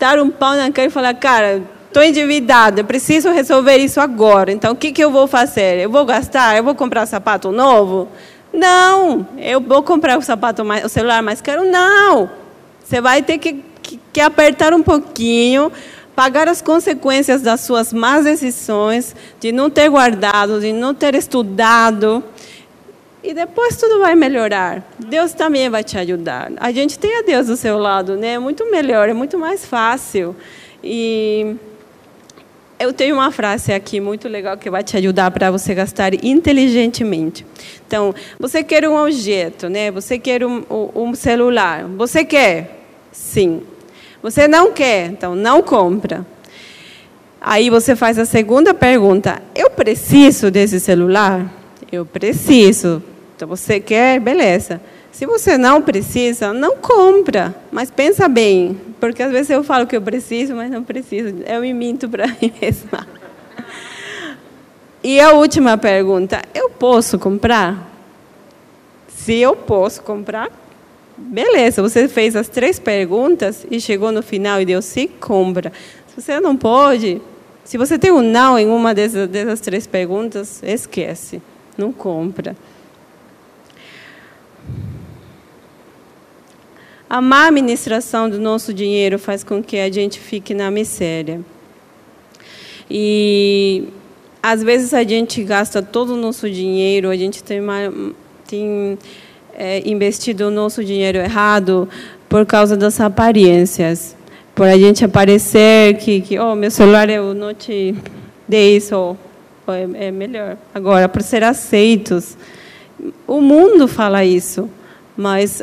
[0.00, 4.50] dar um pau na cara e falar, cara, estou endividada, preciso resolver isso agora.
[4.50, 5.78] Então, o que, que eu vou fazer?
[5.78, 6.56] Eu vou gastar?
[6.56, 8.08] Eu vou comprar sapato novo?
[8.52, 11.64] Não, eu vou comprar o sapato mais, o celular mais caro.
[11.64, 12.30] Não,
[12.84, 15.72] você vai ter que, que, que apertar um pouquinho,
[16.14, 22.22] pagar as consequências das suas más decisões, de não ter guardado, de não ter estudado.
[23.22, 24.82] E depois tudo vai melhorar.
[24.98, 26.50] Deus também vai te ajudar.
[26.56, 28.34] A gente tem a Deus do seu lado, né?
[28.34, 30.36] É muito melhor, é muito mais fácil.
[30.82, 31.56] E
[32.82, 37.46] eu tenho uma frase aqui muito legal que vai te ajudar para você gastar inteligentemente.
[37.86, 39.90] Então, você quer um objeto, né?
[39.92, 40.64] Você quer um,
[40.94, 41.84] um celular.
[41.96, 42.82] Você quer?
[43.12, 43.62] Sim.
[44.20, 45.06] Você não quer?
[45.06, 46.26] Então, não compra.
[47.40, 51.52] Aí você faz a segunda pergunta: Eu preciso desse celular?
[51.90, 53.00] Eu preciso.
[53.36, 54.18] Então, você quer?
[54.18, 54.80] Beleza.
[55.12, 57.54] Se você não precisa, não compra.
[57.70, 61.36] Mas pensa bem, porque às vezes eu falo que eu preciso, mas não preciso.
[61.46, 63.06] Eu me minto para mim mesma.
[65.04, 67.90] E a última pergunta: eu posso comprar?
[69.08, 70.48] Se eu posso comprar,
[71.16, 71.82] beleza.
[71.82, 75.72] Você fez as três perguntas e chegou no final e deu se compra.
[76.08, 77.20] Se você não pode,
[77.64, 81.42] se você tem um não em uma dessas, dessas três perguntas, esquece,
[81.76, 82.56] não compra.
[87.12, 91.42] A má administração do nosso dinheiro faz com que a gente fique na miséria.
[92.90, 93.84] E
[94.42, 97.60] às vezes a gente gasta todo o nosso dinheiro, a gente tem,
[98.48, 98.98] tem
[99.52, 101.86] é, investido o nosso dinheiro errado
[102.30, 104.16] por causa das aparências.
[104.54, 107.94] Por a gente aparecer que, que oh, meu celular eu não te
[108.48, 109.18] dei isso, ou,
[109.66, 110.56] ou é, é melhor.
[110.74, 112.38] Agora, por ser aceitos.
[113.26, 114.66] O mundo fala isso,
[115.14, 115.62] mas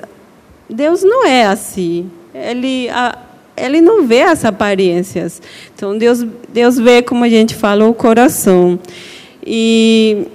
[0.69, 2.09] Deus não é assim.
[2.33, 3.17] Ele, a,
[3.57, 5.41] ele não vê as aparências.
[5.75, 8.79] Então, Deus, Deus vê, como a gente falou, o coração.
[9.45, 10.27] E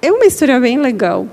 [0.00, 1.26] é uma história bem legal.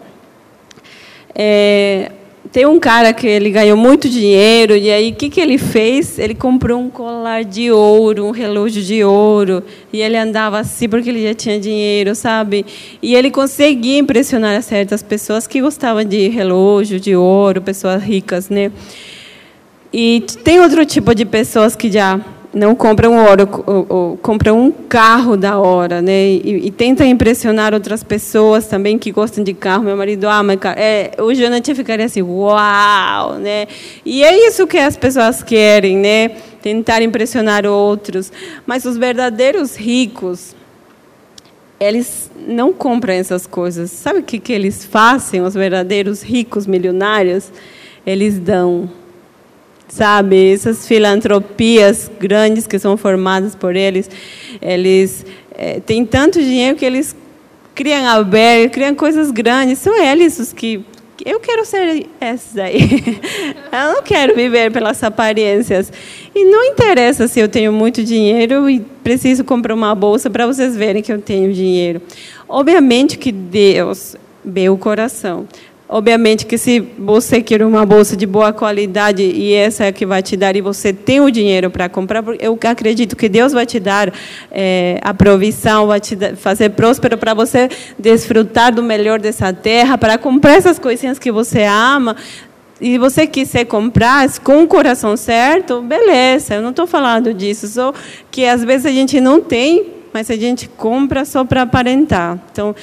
[1.33, 2.11] É,
[2.51, 6.17] tem um cara que ele ganhou muito dinheiro e aí o que, que ele fez?
[6.19, 11.09] Ele comprou um colar de ouro, um relógio de ouro e ele andava assim porque
[11.09, 12.65] ele já tinha dinheiro, sabe?
[13.01, 18.71] E ele conseguia impressionar certas pessoas que gostavam de relógio de ouro, pessoas ricas, né?
[19.91, 22.19] E tem outro tipo de pessoas que já
[22.57, 23.13] não compram
[23.65, 26.27] ou, compram um carro da hora, né?
[26.27, 29.83] E, e tentam impressionar outras pessoas também que gostam de carro.
[29.83, 30.75] Meu marido ama ah, carro.
[30.79, 33.67] É, o Jonathan ficaria assim, uau, né?
[34.03, 36.29] E é isso que as pessoas querem, né?
[36.61, 38.31] Tentar impressionar outros.
[38.65, 40.55] Mas os verdadeiros ricos,
[41.79, 43.91] eles não compram essas coisas.
[43.91, 47.51] Sabe o que, que eles fazem, os verdadeiros ricos milionários?
[48.05, 48.89] Eles dão.
[49.87, 54.09] Sabe, essas filantropias grandes que são formadas por eles,
[54.61, 57.15] eles é, têm tanto dinheiro que eles
[57.73, 59.79] criam albergue, criam coisas grandes.
[59.79, 60.83] São eles os que
[61.25, 62.79] eu quero ser esses aí.
[63.71, 65.91] eu não quero viver pelas aparências.
[66.33, 70.75] E não interessa se eu tenho muito dinheiro e preciso comprar uma bolsa para vocês
[70.75, 72.01] verem que eu tenho dinheiro.
[72.47, 75.47] Obviamente que Deus vê o coração.
[75.89, 80.05] Obviamente que se você quer uma bolsa de boa qualidade e essa é a que
[80.05, 83.65] vai te dar e você tem o dinheiro para comprar, eu acredito que Deus vai
[83.65, 84.13] te dar
[84.51, 90.17] é, a provisão, vai te fazer próspero para você desfrutar do melhor dessa terra, para
[90.17, 92.17] comprar essas coisinhas que você ama.
[92.81, 97.93] E você quiser comprar com o coração certo, beleza, eu não estou falando disso, só
[98.29, 102.37] que às vezes a gente não tem, mas a gente compra só para aparentar.
[102.51, 102.75] Então,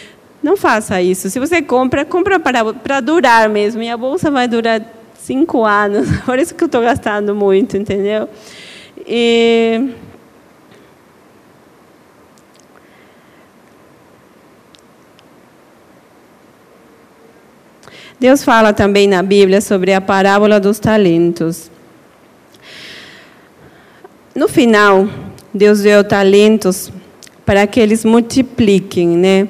[0.45, 1.30] não faça isso.
[1.30, 3.80] Se você compra, compra para, para durar mesmo.
[3.80, 4.82] Minha bolsa vai durar
[5.18, 6.07] cinco anos.
[6.20, 8.28] Por isso que eu estou gastando muito, entendeu?
[9.07, 9.88] E...
[18.20, 21.70] Deus fala também na Bíblia sobre a parábola dos talentos.
[24.34, 25.09] No final,
[25.55, 26.92] Deus deu talentos
[27.47, 29.49] para que eles multipliquem, né?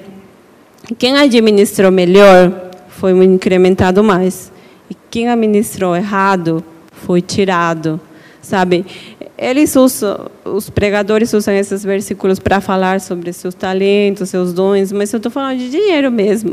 [0.98, 4.52] Quem administrou melhor foi incrementado mais.
[4.90, 6.62] E quem administrou errado
[6.92, 8.00] foi tirado.
[8.42, 8.84] Sabe?
[9.38, 15.12] Eles usam, os pregadores usam esses versículos para falar sobre seus talentos, seus dons, mas
[15.12, 16.52] eu estou falando de dinheiro mesmo.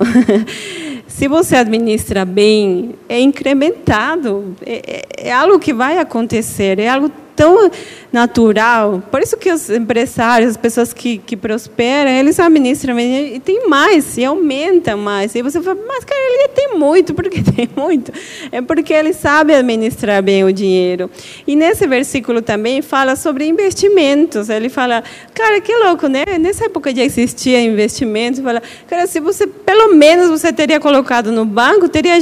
[1.06, 7.12] Se você administra bem, é incrementado, é, é, é algo que vai acontecer, é algo
[7.42, 7.72] tão
[8.14, 9.02] natural.
[9.10, 14.16] Por isso que os empresários, as pessoas que, que prosperam, eles administram e tem mais,
[14.16, 15.34] e aumenta mais.
[15.34, 18.12] E você fala, mas cara, ele tem muito, por que tem muito?
[18.52, 21.10] É porque ele sabe administrar bem o dinheiro.
[21.48, 24.48] E nesse versículo também fala sobre investimentos.
[24.48, 26.24] Ele fala, cara, que louco, né?
[26.40, 28.40] Nessa época já existia investimentos.
[28.40, 32.20] Fala, cara, se você, pelo menos você teria colocado no banco, teria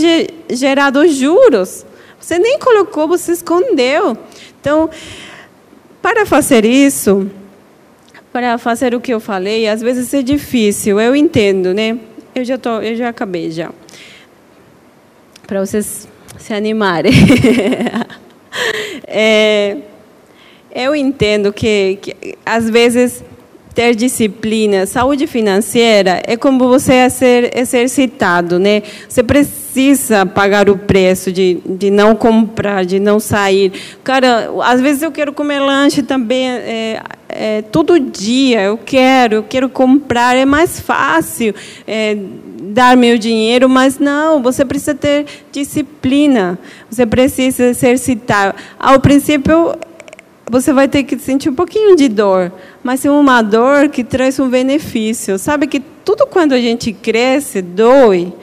[0.49, 1.85] gerado juros.
[2.19, 4.17] Você nem colocou, você escondeu.
[4.59, 4.89] Então,
[6.01, 7.29] para fazer isso,
[8.31, 11.97] para fazer o que eu falei, às vezes é difícil, eu entendo, né?
[12.35, 13.71] Eu já tô, eu já acabei já.
[15.47, 16.07] Para vocês
[16.37, 17.11] se animarem.
[19.07, 19.77] é,
[20.73, 23.23] eu entendo que, que às vezes
[23.79, 28.83] ter disciplina, saúde financeira é como você é ser exercitado, né?
[29.07, 33.71] Você precisa pagar o preço de, de não comprar, de não sair.
[34.03, 39.43] Cara, às vezes eu quero comer lanche também, é, é, todo dia eu quero, eu
[39.43, 41.55] quero comprar, é mais fácil
[41.87, 42.17] é,
[42.61, 46.59] dar meu dinheiro, mas não, você precisa ter disciplina,
[46.89, 48.53] você precisa exercitar.
[48.77, 49.73] Ao princípio
[50.49, 52.51] você vai ter que sentir um pouquinho de dor,
[52.83, 55.37] mas é uma dor que traz um benefício.
[55.37, 58.33] Sabe que tudo quando a gente cresce dói.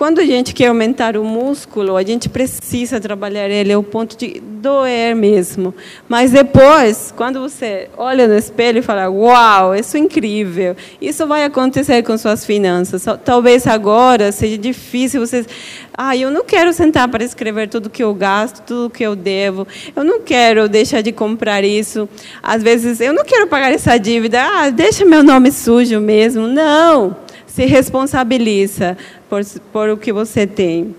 [0.00, 4.40] Quando a gente quer aumentar o músculo, a gente precisa trabalhar ele ao ponto de
[4.40, 5.74] doer mesmo.
[6.08, 11.44] Mas depois, quando você olha no espelho e fala, uau, isso é incrível, isso vai
[11.44, 13.04] acontecer com suas finanças.
[13.22, 15.44] Talvez agora seja difícil você.
[15.92, 19.68] Ah, eu não quero sentar para escrever tudo que eu gasto, tudo que eu devo.
[19.94, 22.08] Eu não quero deixar de comprar isso.
[22.42, 24.40] Às vezes, eu não quero pagar essa dívida.
[24.42, 26.46] Ah, deixa meu nome sujo mesmo.
[26.46, 27.28] Não
[27.60, 28.96] se responsabiliza
[29.28, 30.96] por, por o que você tem.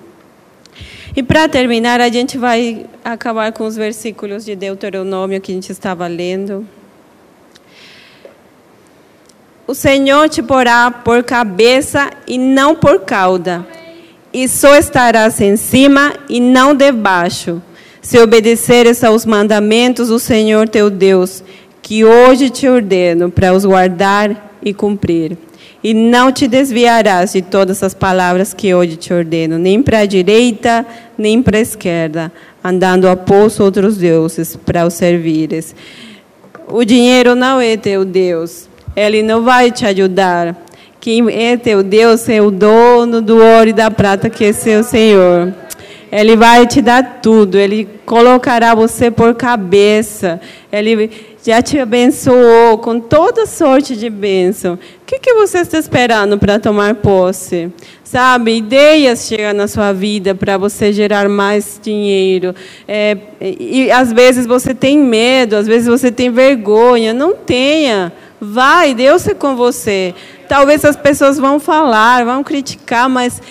[1.16, 5.72] E para terminar, a gente vai acabar com os versículos de Deuteronômio que a gente
[5.72, 6.68] estava lendo.
[9.66, 13.66] O Senhor te porá por cabeça e não por cauda,
[14.32, 17.60] e só estarás em cima e não debaixo,
[18.04, 21.44] se obedeceres aos mandamentos do Senhor teu Deus,
[21.82, 25.38] que hoje te ordeno para os guardar e cumprir
[25.84, 30.06] e não te desviarás de todas as palavras que hoje te ordeno, nem para a
[30.06, 30.86] direita,
[31.18, 32.32] nem para a esquerda,
[32.64, 35.76] andando após outros deuses para os servires.
[36.68, 40.56] O dinheiro não é teu Deus, ele não vai te ajudar.
[41.00, 44.84] Quem é teu Deus é o dono do ouro e da prata, que é seu
[44.84, 45.52] Senhor.
[46.12, 51.10] Ele vai te dar tudo, ele colocará você por cabeça, ele
[51.44, 54.74] já te abençoou com toda sorte de bênção.
[54.74, 57.72] O que, que você está esperando para tomar posse?
[58.04, 62.54] Sabe, ideias chegam na sua vida para você gerar mais dinheiro.
[62.86, 67.14] É, e às vezes você tem medo, às vezes você tem vergonha.
[67.14, 68.12] Não tenha.
[68.40, 70.14] Vai, Deus é com você.
[70.50, 73.42] talvez as pessoas vão falar, vão criticar, mas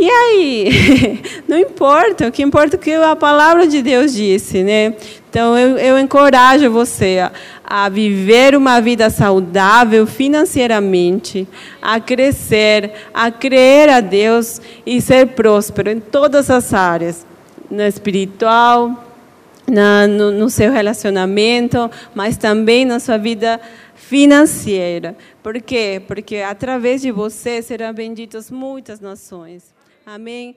[0.00, 1.20] e aí?
[1.48, 4.94] Não importa, o que importa é o que a palavra de Deus disse, né?
[5.28, 7.32] Então eu, eu encorajo você a,
[7.64, 11.48] a, viver uma vida saudável financeiramente,
[11.82, 17.26] a crescer, a crer a Deus e ser próspero em todas as áreas,
[17.68, 19.04] na espiritual,
[19.66, 23.60] na, no, no seu relacionamento, mas também na sua vida
[23.96, 25.16] financeira.
[25.42, 26.00] Por quê?
[26.06, 29.76] Porque através de você serão benditas muitas nações.
[30.08, 30.56] Amém.